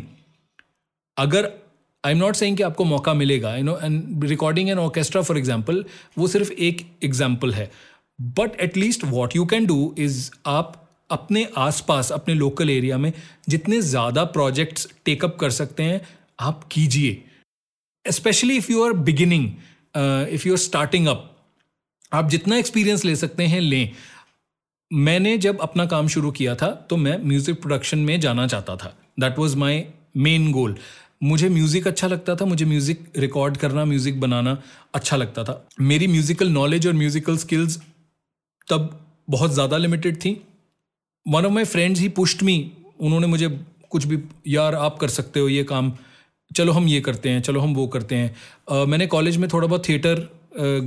अगर 1.18 1.50
आई 2.04 2.12
एम 2.12 2.18
नॉट 2.18 2.36
सेइंग 2.36 2.58
कि 2.58 2.64
आपको 2.64 2.86
मौका 2.86 3.14
मिलेगा 3.14 3.56
you 3.56 3.64
know 3.64 3.78
and 3.84 4.24
recording 4.26 4.70
an 4.70 4.80
orchestra 4.80 5.22
for 5.22 5.38
example 5.38 5.84
वो 6.18 6.28
सिर्फ़ 6.28 6.52
एक 6.52 6.86
एग्ज़ाम्पल 7.04 7.54
है। 7.54 7.70
But 8.20 8.60
at least 8.62 9.04
what 9.06 9.36
you 9.36 9.46
can 9.46 9.66
do 9.66 9.96
is 10.00 10.30
आप 10.48 10.80
अपने 11.10 11.48
आसपास, 11.58 12.12
अपने 12.12 12.34
लोकल 12.34 12.70
एरिया 12.70 12.98
में 12.98 13.12
जितने 13.50 13.82
ज़्यादा 13.82 14.24
प्रोजेक्ट्स 14.28 14.88
टेकअप 15.06 15.38
कर 15.40 15.50
सकते 15.52 15.84
हैं, 15.84 16.02
आप 16.40 16.64
कीजिए। 16.72 17.22
Specially 18.06 18.58
if 18.58 18.72
you 18.72 18.84
are 18.86 18.94
beginning 19.04 19.46
if 20.34 20.48
you 20.48 20.54
are 20.54 20.58
starting 20.60 21.08
up 21.08 21.30
आप 22.12 22.30
जितना 22.30 22.58
एक्सपीरियंस 22.58 23.06
ले 23.06 23.16
सकते 23.16 23.44
हैं, 23.46 23.60
लें। 23.62 23.92
मैंने 24.92 25.38
जब 25.40 25.60
अपना 25.62 25.86
काम 25.86 26.08
शुरू 26.08 26.32
किया 26.32 26.56
था 26.56 26.70
तो 26.90 26.98
मैं 26.98 27.18
म्यूज़िक 27.24 27.62
प्रोडक्शन 27.62 28.00
में 28.00 28.20
जाना 28.20 28.48
चाहता 28.48 28.76
था। 28.76 28.94
That 29.20 29.40
was 29.40 29.58
my 29.58 29.84
main 30.18 30.52
goal 30.52 30.76
मुझे 31.24 31.50
म्यूज़िक 31.50 31.88
अच्छा 31.88 32.08
लगता 32.08 32.36
था 32.36 32.46
मुझे 32.46 32.66
म्यूज़िक 32.66 33.04
रिकॉर्ड 33.18 33.58
करना 33.58 33.86
म्यूज़िक 33.86 34.20
बनाना 34.20 34.58
अच्छा 34.96 35.18
लगता 35.18 35.44
था। 35.44 35.66
मेरी 35.82 36.08
म्यूज़िकल 36.08 36.50
नॉलेज 36.52 36.88
और 36.88 36.94
म्यूज़िकल 36.94 37.38
स्किल्स 37.38 37.80
तब 38.68 38.90
बहुत 39.30 39.54
ज़्यादा 39.54 39.78
लिमिटेड 39.78 40.18
थी। 40.22 40.32
One 41.26 41.46
of 41.46 41.54
my 41.54 41.64
friends 41.66 42.00
he 42.00 42.10
pushed 42.12 42.44
me 42.44 42.56
उन्होंने 43.02 43.28
मुझे 43.28 43.50
कुछ 43.92 44.06
भी 44.06 44.20
यार 44.48 44.76
आप 44.76 44.98
कर 45.00 45.10
सकते 45.10 45.40
हो 45.40 45.50
ये 45.50 45.64
काम 45.64 45.92
चलो 46.52 46.72
हम 46.72 46.88
ये 46.88 47.00
करते 47.02 47.30
हैं 47.30 47.42
चलो 47.42 47.60
हम 47.60 47.74
वो 47.76 47.88
करते 47.88 48.16
हैं। 48.16 48.36
uh, 48.72 48.88
मैंने 48.88 49.08
कॉलेज 49.08 49.38
में 49.38 49.48
थोड़ा 49.54 49.68
बहुत 49.68 49.88
थिएटर 49.90 50.28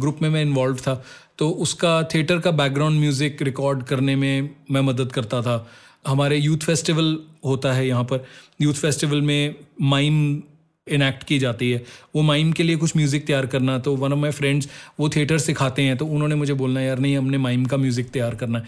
ग्रुप 0.01 0.19
में 0.23 0.29
मैं 0.31 0.43
इन्वॉल्व 0.43 0.77
था 0.79 1.03
तो 1.39 1.49
उसका 1.63 2.03
थिएटर 2.15 2.39
का 2.39 2.51
बैकग्राउंड 2.53 3.01
म्यूज़िक 3.01 3.43
रिकॉर्ड 3.43 3.83
करने 3.85 4.15
में 4.17 4.51
मैं 4.71 4.81
मदद 4.83 5.13
करता 5.13 5.41
था। 5.43 5.57
हमारे 6.07 6.37
यूथ 6.39 6.59
फेस्टिवल 6.59 7.17
होता 7.45 7.73
है 7.73 7.87
यहाँ 7.87 8.05
पर। 8.05 8.25
यूथ 8.61 8.75
फेस्टिवल 8.75 9.21
में 9.23 9.55
माइम 9.83 10.43
इनैक्ट 10.87 11.25
की 11.25 11.39
जाती 11.39 11.71
है। 11.71 11.83
वो 12.15 12.23
माइम 12.23 12.53
के 12.53 12.63
लिए 12.63 12.77
कुछ 12.77 12.97
म्यूज़िक 12.97 13.27
तैयार 13.27 13.47
करना 13.47 13.79
तो 13.79 13.95
वन 13.97 14.13
ऑफ़ 14.13 14.19
माई 14.19 14.31
फ्रेंड्स 14.33 14.69
वो 15.01 15.09
थिएटर 15.09 15.39
सिखाते 15.39 15.83
हैं 15.83 15.97
तो 15.97 16.07
उन्होंने 16.07 16.35
मुझे 16.35 16.55
बोलना, 16.55 16.81
यार 16.81 16.99
नहीं, 16.99 17.17
हमने 17.17 17.39
माइम 17.39 17.65
का 17.65 17.77
म्यूज़िक 17.77 18.11
तैयार 18.11 18.35
करना 18.35 18.59
है। 18.59 18.65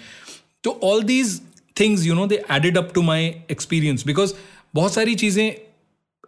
तो 0.64 0.70
all 0.84 1.02
these 1.04 1.40
things 1.76 2.04
you 2.06 2.14
know 2.14 2.26
they 2.26 2.42
added 2.52 2.78
up 2.78 2.90
to 2.94 3.02
my 3.02 3.26
experience 3.50 4.06
because 4.06 4.34
बहुत 4.74 4.94
सारी 4.94 5.14
चीज़ें 5.14 5.52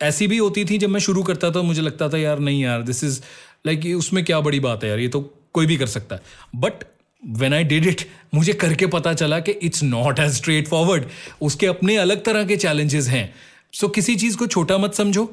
ऐसी 0.01 0.27
भी 0.27 0.37
होती 0.39 0.65
थी, 0.65 0.79
जब 0.79 0.89
मैं 0.89 1.01
शुरू 1.01 1.23
करता 1.23 1.51
था, 1.51 1.63
मुझे 1.63 1.83
लगता 1.83 2.09
था, 2.09 2.19
यार 2.19 2.39
नहीं 2.41 2.63
यार 2.63 2.83
दिस 2.83 3.05
इज़ 3.05 3.21
लाइक 3.67 3.87
उसमें 3.97 4.25
क्या 4.25 4.41
बड़ी 4.41 4.61
बात 4.61 4.85
है 4.85 4.91
यार, 4.91 4.99
ये 4.99 5.09
तो 5.09 5.21
कोई 5.55 5.67
भी 5.67 5.77
कर 5.77 5.87
सकता 5.89 6.17
है। 6.17 6.23
But 6.57 6.85
when 7.23 7.55
I 7.55 7.65
did 7.65 7.87
it 7.87 8.07
मुझे 8.35 8.53
करके 8.53 8.87
पता 8.87 9.13
चला 9.15 9.39
कि 9.41 9.53
it's 9.53 9.83
not 9.83 10.19
as 10.19 10.33
straight 10.33 10.69
forward 10.69 11.05
उसके 11.41 11.67
अपने 11.67 11.97
अलग 11.97 12.25
तरह 12.25 12.45
के 12.45 12.57
चैलेंजेस 12.57 13.09
हैं। 13.09 13.35
सो 13.73 13.87
so, 13.87 13.95
किसी 13.95 14.17
चीज़ 14.17 14.37
को 14.37 14.47
छोटा 14.47 14.79
मत 14.79 14.95
समझो 14.95 15.25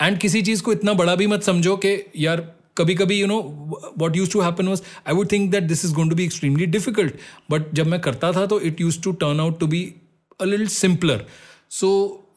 एंड 0.00 0.18
किसी 0.18 0.42
चीज़ 0.42 0.62
को 0.62 0.72
इतना 0.72 0.92
बड़ा 0.92 1.14
भी 1.14 1.26
मत 1.26 1.42
समझो 1.42 1.76
कि 1.76 1.96
यार 2.16 2.40
कभी 2.78 2.94
कभी 2.94 3.20
you 3.20 3.26
know 3.26 3.38
what 3.98 4.16
used 4.16 4.32
to 4.32 4.40
happen 4.40 4.68
was 4.68 4.82
I 5.08 5.14
would 5.14 5.32
think 5.32 5.50
that 5.50 5.62
this 5.62 5.84
is 5.84 5.94
going 5.94 6.10
to 6.10 6.16
be 6.16 6.24
extremely 6.24 6.66
difficult 6.66 7.14
but 7.50 7.74
जब 7.74 7.86
मैं 7.86 8.00
करता 8.00 8.32
था 8.32 8.46
तो 8.46 8.60
it 8.60 8.80
used 8.80 9.00
to 9.00 9.12
turn 9.12 9.40
out 9.40 9.58
to 9.60 9.66
be 9.66 9.82
a 10.40 10.44
little 10.44 10.66
simpler 10.68 11.24
so 11.70 11.90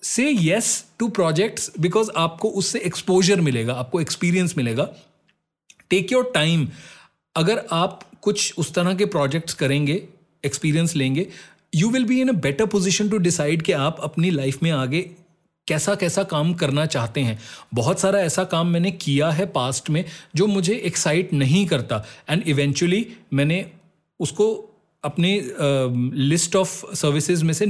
say 0.04 0.30
yes 0.30 0.86
to 1.00 1.08
projects 1.08 1.72
because 1.80 2.10
आपको 2.18 2.50
उससे 2.50 2.80
exposure 2.80 3.42
मिलेगा 3.42 3.74
आपको 3.74 4.02
experience 4.02 4.54
मिलेगा। 4.58 4.90
टेक 5.90 6.12
योर 6.12 6.32
टाइम 6.34 6.68
अगर 7.36 7.64
आप 7.72 8.11
कुछ 8.22 8.54
उस 8.58 8.74
तरह 8.74 8.94
के 8.94 9.06
प्रोजेक्ट्स 9.06 9.54
करेंगे 9.54 10.04
एक्सपीरियंस 10.46 10.96
लेंगे 10.96 11.28
you 11.76 11.90
will 11.90 12.06
be 12.06 12.20
in 12.22 12.30
a 12.30 12.34
better 12.42 12.66
position 12.66 13.10
to 13.10 13.18
decide 13.18 13.62
कि 13.62 13.72
आप 13.72 14.00
अपनी 14.04 14.30
लाइफ 14.30 14.64
में 14.64 14.72
आगे 14.72 15.02
कैसा 15.68 15.96
कैसा 15.96 16.24
काम 16.24 16.54
करना 16.54 16.86
चाहते 16.86 17.22
हैं। 17.22 17.40
बहुत 17.74 18.00
सारा 18.00 18.20
ऐसा 18.20 18.44
काम 18.44 18.68
मैंने 18.68 18.92
किया 18.92 19.30
है 19.32 19.46
पास्ट 19.46 19.90
में 19.90 20.04
जो 20.36 20.48
मुझे 20.48 20.74
एक्साइट 20.76 21.34
नहीं 21.34 21.66
करता। 21.66 22.04
एंड 22.30 22.44
इवेंचुअली 22.48 23.06
मैंने 23.34 23.66
उसको 24.20 24.48
अपने 25.04 25.52
लिस्ट 26.16 26.56
ऑफ़ 26.56 26.96
सर्विसेज़ 26.96 27.44
में 27.44 27.54
से 27.54 27.66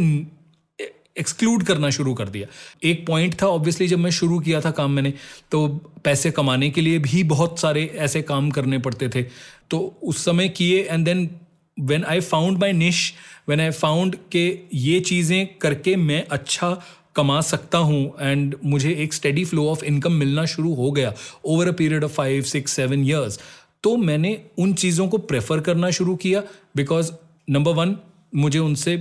एक्सक्लूड 1.18 1.64
करना 1.64 1.90
शुरू 1.90 2.14
कर 2.14 2.30
दिया। 2.30 2.48
एक 2.84 3.06
पॉइंट 3.08 3.42
था 3.42 3.48
ऑब्वियसली 3.48 3.88
जब 3.88 4.00
मैं 4.00 4.12
शुरू 4.12 4.40
किया 4.40 4.62
था 4.62 4.72
काम 4.72 4.92
मैंने 4.92 5.14
तो 5.52 5.68
पैसे 6.04 6.32
कमाने 6.32 6.70
के 6.70 6.82
लिए 6.82 7.00
भी 7.00 7.24
बहुत 7.24 7.60
सारे 7.60 7.86
ऐसे 7.96 8.22
काम 8.22 8.50
करने 8.52 8.78
पड़ते 8.78 9.10
थे। 9.10 9.24
तो 9.72 9.80
उस 10.04 10.26
समय 10.26 10.50
किए 10.50 10.82
and 10.84 11.06
then 11.06 11.30
when 11.78 12.04
I 12.04 12.20
found 12.20 12.58
my 12.58 12.74
niche 12.74 13.14
when 13.50 13.62
I 13.62 13.70
found 13.72 14.16
के 14.32 14.48
ये 14.74 15.00
चीज़ें 15.00 15.48
करके 15.62 15.96
मैं 15.96 16.26
अच्छा 16.32 16.82
कमा 17.16 17.40
सकता 17.42 17.78
हूँ 17.78 18.14
एंड 18.22 18.56
मुझे 18.66 18.92
एक 18.94 19.14
स्टेडी 19.14 19.46
फ्लो 19.46 19.68
ऑफ़ 19.70 19.84
इनकम 19.86 20.12
मिलना 20.12 20.46
शुरू 20.46 20.74
हो 20.74 20.92
गया 20.92 21.14
over 21.46 21.68
a 21.68 21.72
period 21.72 22.04
of 22.04 22.12
five 22.12 22.44
six 22.44 22.72
seven 22.72 23.06
years 23.06 23.40
तो 23.84 23.96
मैंने 23.98 24.38
उन 24.58 24.74
चीज़ों 24.74 25.08
को 25.08 25.18
प्रेफर 25.18 25.60
करना 25.60 25.90
शुरू 25.90 26.16
किया 26.16 26.44
बिकॉज़ 26.76 27.12
नंबर 27.50 27.72
वन 27.72 27.96
मुझे 28.36 28.60
उनसे 28.60 28.96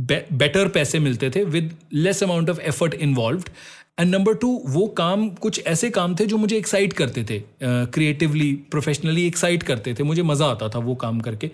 बेटर 0.00 0.68
पैसे 0.68 0.98
मिलते 0.98 1.30
थे 1.30 1.44
with 1.46 1.70
less 1.92 2.22
amount 2.22 2.50
of 2.50 2.60
effort 2.62 2.94
involve 2.94 3.42
and 4.00 4.14
number 4.14 4.34
two 4.34 4.48
वो 4.66 4.86
काम 4.98 5.28
कुछ 5.42 5.60
ऐसे 5.66 5.90
काम 5.90 6.14
थे 6.16 6.24
जो 6.26 6.36
मुझे 6.36 6.56
एक्साइट 6.56 6.92
करते 6.92 7.24
थे 7.24 7.40
क्रिएटिवली 7.62 8.52
प्रोफेशनली 8.70 9.26
एक्साइट 9.26 9.62
करते 9.62 9.94
थे, 9.94 10.02
मुझे 10.02 10.22
मज़ा 10.22 10.46
आता 10.46 10.68
था 10.68 10.78
वो 10.78 10.94
काम 10.94 11.20
करके। 11.20 11.50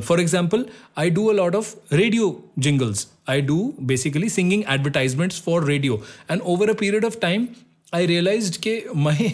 For 0.00 0.20
example 0.20 0.64
I 0.98 1.10
do 1.10 1.26
a 1.26 1.34
lot 1.34 1.54
of 1.54 1.74
radio 1.92 2.32
jingles 2.58 3.06
I 3.28 3.40
do 3.42 3.72
basically 3.82 4.28
singing 4.28 4.64
advertisements 4.68 5.40
for 5.42 5.64
radio 5.64 6.02
and 6.30 6.40
over 6.40 6.70
a 6.70 6.74
period 6.80 7.04
of 7.04 7.18
time 7.22 7.46
I 7.94 8.06
realize 8.06 8.58
के 8.58 8.82
my 8.96 9.32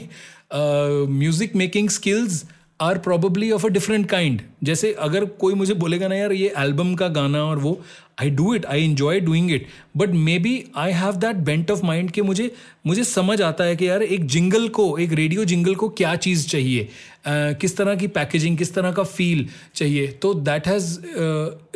music 0.55 1.57
making 1.57 1.89
skills 1.91 2.45
are 2.81 2.99
probably 2.99 3.51
of 3.51 3.67
a 3.67 3.69
different 3.71 4.09
kind 4.09 4.41
जैसे 4.65 4.93
अगर 5.01 5.25
कोई 5.41 5.55
मुझे 5.55 5.75
बोलेगा 5.75 6.09
ना, 6.09 6.15
यार, 6.15 6.33
ये 6.33 6.53
album 6.59 6.95
का 6.95 7.09
गाना 7.09 7.45
और 7.45 7.59
वो 7.59 7.81
I 8.21 8.31
do 8.31 8.55
it 8.55 8.67
I 8.67 8.85
enjoy 8.85 9.21
doing 9.21 9.51
it 9.53 9.67
but 9.97 10.11
maybe 10.39 10.53
I 10.77 10.93
have 10.93 11.17
that 11.17 11.37
bent 11.47 11.71
of 11.71 11.85
mind 11.85 12.11
कि 12.11 12.23
मुझे 12.23 12.51
मुझे 12.87 13.05
समझ 13.05 13.41
आता 13.43 13.65
है 13.65 13.77
कि 13.77 13.89
यार 13.89 14.03
एक 14.03 14.27
जिंगल 14.27 14.69
को 14.69 14.87
एक 14.99 15.13
रेडियो 15.13 15.45
जिंगल 15.45 15.75
को 15.75 15.89
क्या 15.89 16.15
चीज़ 16.17 16.47
चाहिए? 16.49 16.85
uh, 16.85 17.61
किस 17.61 17.77
तरह 17.77 17.97
की 17.97 18.07
पैकेजिंग 18.07 18.59
किस 18.59 18.75
तरह 18.75 18.93
का 18.93 19.03
फील 19.03 19.47
चाहिए? 19.75 20.07
तो 20.07 20.33
that 20.35 20.67
has 20.69 20.99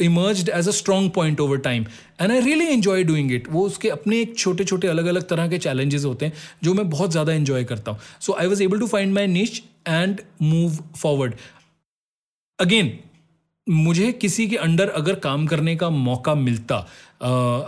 emerge 0.03 0.49
as 0.49 0.69
a 0.69 0.73
strong 0.73 1.11
point 1.11 1.41
over 1.41 1.59
time 1.59 1.87
and 2.21 2.33
I 2.33 2.41
really 2.41 2.67
enjoy 2.67 3.05
doing 3.05 3.33
it 3.33 3.49
वो 3.51 3.67
उसके 3.67 3.89
अपने 3.89 4.21
एक 4.21 4.37
छोटे 4.39 4.65
छोटे 4.65 4.89
अलग 4.89 5.07
अलग 5.07 5.29
तरह 5.29 5.49
के 5.49 5.59
चैलेंजेस 5.59 6.05
होते 6.05 6.27
हैं 6.27 6.33
जो 6.63 6.75
मैं 6.75 6.89
बहुत 6.91 7.11
ज़्यादा 7.11 7.33
इन्जॉय 7.33 7.65
करता 7.65 7.91
हूँ। 7.91 8.01
So 8.21 8.33
I 8.33 8.47
was 8.47 8.63
able 8.63 8.81
to 8.81 8.87
find 8.87 9.15
my 9.15 9.27
niche 9.27 9.63
and 9.89 10.21
move 10.43 10.77
forward 10.97 11.35
again 12.61 12.99
मुझे 13.67 14.11
किसी 14.13 14.47
के 14.49 14.57
अंडर 14.57 14.89
अगर 14.89 15.15
काम 15.15 15.47
करने 15.47 15.75
का 15.77 15.89
मौका 15.91 16.35
मिलता 16.35 16.77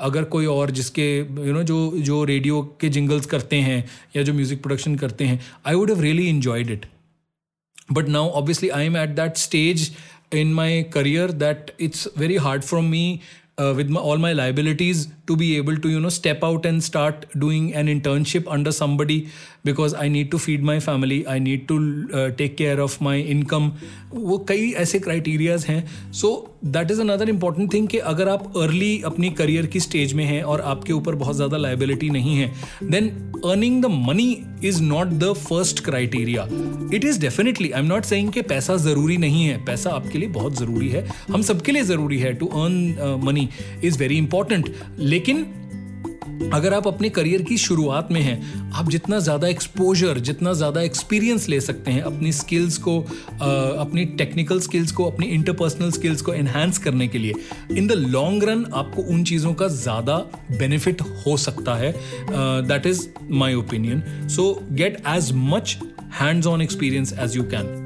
अगर 0.05 0.25
कोई 0.25 0.47
और 0.47 0.71
जिसके 0.71 1.07
यू 1.19 1.53
नो 1.53 1.63
जो 1.63 1.79
जो 1.99 2.23
रेडियो 2.25 2.63
के 2.81 2.89
जिंगल्स 2.89 3.27
करते 3.27 3.57
हैं 3.61 3.85
या 4.17 4.23
जो 4.23 4.33
म्यूज़िक 4.35 4.63
प्रोडक्शन 4.63 4.97
करते 4.97 5.25
हैं 5.25 5.41
I 5.67 5.75
would 5.75 5.91
have 5.91 6.01
really 6.01 6.29
enjoyed 6.29 6.71
it 6.71 6.87
but 7.93 8.09
now 8.09 8.29
obviously 8.31 8.69
I 8.69 8.87
am 8.87 8.97
at 8.97 9.11
that 9.17 9.37
stage 9.37 9.91
in 10.35 10.53
my 10.55 10.83
career 10.95 11.33
that 11.37 11.75
it's 11.81 12.09
very 12.19 12.37
hard 12.37 12.63
from 12.63 12.85
me 12.85 13.21
uh, 13.58 13.74
with 13.76 13.90
my, 13.90 14.00
all 14.00 14.18
my 14.18 14.34
liabilities 14.34 15.08
to 15.26 15.36
be 15.36 15.58
able 15.58 15.78
to 15.78 15.90
you 15.90 16.00
know 16.00 16.10
step 16.10 16.44
out 16.44 16.66
and 16.66 16.84
start 16.84 17.26
doing 17.38 17.74
an 17.74 17.88
internship 17.88 18.52
under 18.52 18.72
somebody 18.72 19.30
because 19.64 19.94
I 19.94 20.08
need 20.08 20.32
to 20.32 20.40
feed 20.40 20.64
my 20.64 20.80
family 20.80 21.28
I 21.28 21.40
need 21.40 21.68
to 21.68 22.10
uh, 22.14 22.32
take 22.32 22.58
care 22.58 22.80
of 22.80 23.00
my 23.02 23.18
income 23.18 23.72
वो 24.14 24.38
कई 24.50 24.72
ऐसे 24.84 25.00
criterias 25.00 25.66
हैं 25.66 25.84
सो 26.22 26.30
that 26.65 26.91
is 26.91 27.01
another 27.01 27.29
important 27.29 27.73
thing 27.75 27.89
कि 27.89 27.99
अगर 27.99 28.29
आप 28.29 28.57
early 28.57 29.01
अपनी 29.07 29.31
career 29.31 29.67
की 29.67 29.81
stage 29.81 30.13
में 30.15 30.25
हैं 30.25 30.43
और 30.43 30.61
आपके 30.61 30.93
ऊपर 30.93 31.15
बहुत 31.15 31.37
ज़्यादा 31.37 31.57
लाइबिलिटी 31.57 32.11
नहीं 32.11 32.37
है 32.37 32.53
then 32.83 33.09
earning 33.45 33.83
the 33.83 33.87
money 34.09 34.31
is 34.65 34.83
not 34.83 35.09
the 35.19 35.33
first 35.39 35.85
criteria 35.85 36.47
it 36.95 37.05
is 37.05 37.21
definitely 37.21 37.71
I 37.71 37.81
am 37.81 37.87
not 37.87 38.05
saying 38.05 38.31
कि 38.33 38.43
पैसा 38.43 38.77
ज़रूरी 38.77 39.17
नहीं 39.17 39.45
है, 39.45 39.65
पैसा 39.65 39.91
आपके 39.91 40.19
लिए 40.19 40.29
बहुत 40.29 40.59
ज़रूरी 40.59 40.89
है। 40.89 41.07
हम 41.33 41.43
सबके 41.43 41.73
लिए 41.73 41.83
ज़रूरी 41.85 42.19
है 42.19 42.33
to 42.35 42.47
earn 42.47 43.21
money 43.25 43.49
is 43.85 43.99
very 43.99 44.19
important 44.19 44.73
लेकिन 44.99 45.47
अगर 46.53 46.75
आप 46.75 46.87
अपने 46.87 47.09
करियर 47.11 47.43
की 47.43 47.57
शुरुआत 47.59 48.09
में 48.13 48.21
हैं, 48.21 48.71
आप 48.73 48.89
जितना 48.91 49.19
ज़्यादा 49.19 49.49
एक्सपोजर 49.49 50.19
जितना 50.21 50.53
ज़्यादा 50.53 50.81
एक्सपीरियंस 50.83 51.49
ले 51.49 51.61
सकते 51.61 51.91
हैं 51.91 52.03
अपनी 52.03 52.33
स्किल्स 52.33 52.79
को 52.79 52.99
अपनी 53.01 54.05
टेक्निकल 54.19 54.61
स्किल्स 54.61 54.93
को, 54.93 55.05
अपनी 55.05 55.27
इंटरपर्सनल 55.29 55.91
स्किल्स 55.91 56.23
को 56.23 56.35
एनहांस 56.35 56.79
करने 56.79 57.09
के 57.09 57.19
लिए 57.19 57.35
इन 57.77 57.87
द 57.87 57.93
लॉन्ग 57.93 58.45
रन 58.45 58.65
आपको 58.75 59.03
उन 59.05 59.25
चीज़ों 59.25 59.55
का 59.55 59.69
ज़्यादा 59.69 60.17
बेनिफिट 60.53 61.01
हो 61.27 61.37
सकता 61.37 61.75
है। 61.75 61.95
That 62.33 62.87
is 62.87 63.07
my 63.31 63.55
opinion 63.55 64.29
so 64.29 64.53
get 64.73 65.03
as 65.09 65.31
much 65.35 65.79
hands 66.21 66.47
on 66.47 66.63
experience 66.63 67.15
as 67.19 67.37
you 67.37 67.43
can 67.45 67.82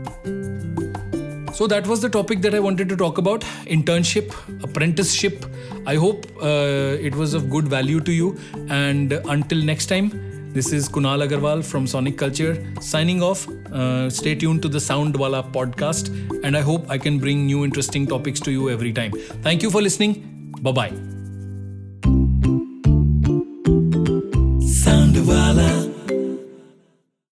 So 1.56 1.66
that 1.68 1.86
was 1.86 2.02
the 2.02 2.10
topic 2.10 2.42
that 2.42 2.54
I 2.54 2.60
wanted 2.60 2.86
to 2.90 2.96
talk 2.98 3.16
about 3.16 3.40
internship, 3.64 4.34
apprenticeship. 4.62 5.46
I 5.86 5.94
hope 5.94 6.26
uh, 6.42 6.98
it 7.08 7.14
was 7.14 7.32
of 7.32 7.48
good 7.48 7.66
value 7.66 7.98
to 8.00 8.12
you. 8.12 8.36
And 8.68 9.12
until 9.36 9.62
next 9.62 9.86
time, 9.86 10.10
this 10.52 10.70
is 10.70 10.86
Kunal 10.86 11.26
Agarwal 11.26 11.64
from 11.64 11.86
Sonic 11.86 12.18
Culture 12.18 12.62
signing 12.82 13.22
off. 13.22 13.48
Uh, 13.72 14.10
stay 14.10 14.34
tuned 14.34 14.60
to 14.62 14.68
the 14.68 14.76
Soundwala 14.76 15.50
podcast, 15.50 16.10
and 16.44 16.58
I 16.58 16.60
hope 16.60 16.90
I 16.90 16.98
can 16.98 17.18
bring 17.18 17.46
new 17.46 17.64
interesting 17.64 18.06
topics 18.06 18.38
to 18.40 18.50
you 18.50 18.68
every 18.68 18.92
time. 18.92 19.12
Thank 19.40 19.62
you 19.62 19.70
for 19.70 19.80
listening. 19.80 20.52
Bye 20.60 20.72
bye. 20.72 20.92
Soundwala. 24.84 25.45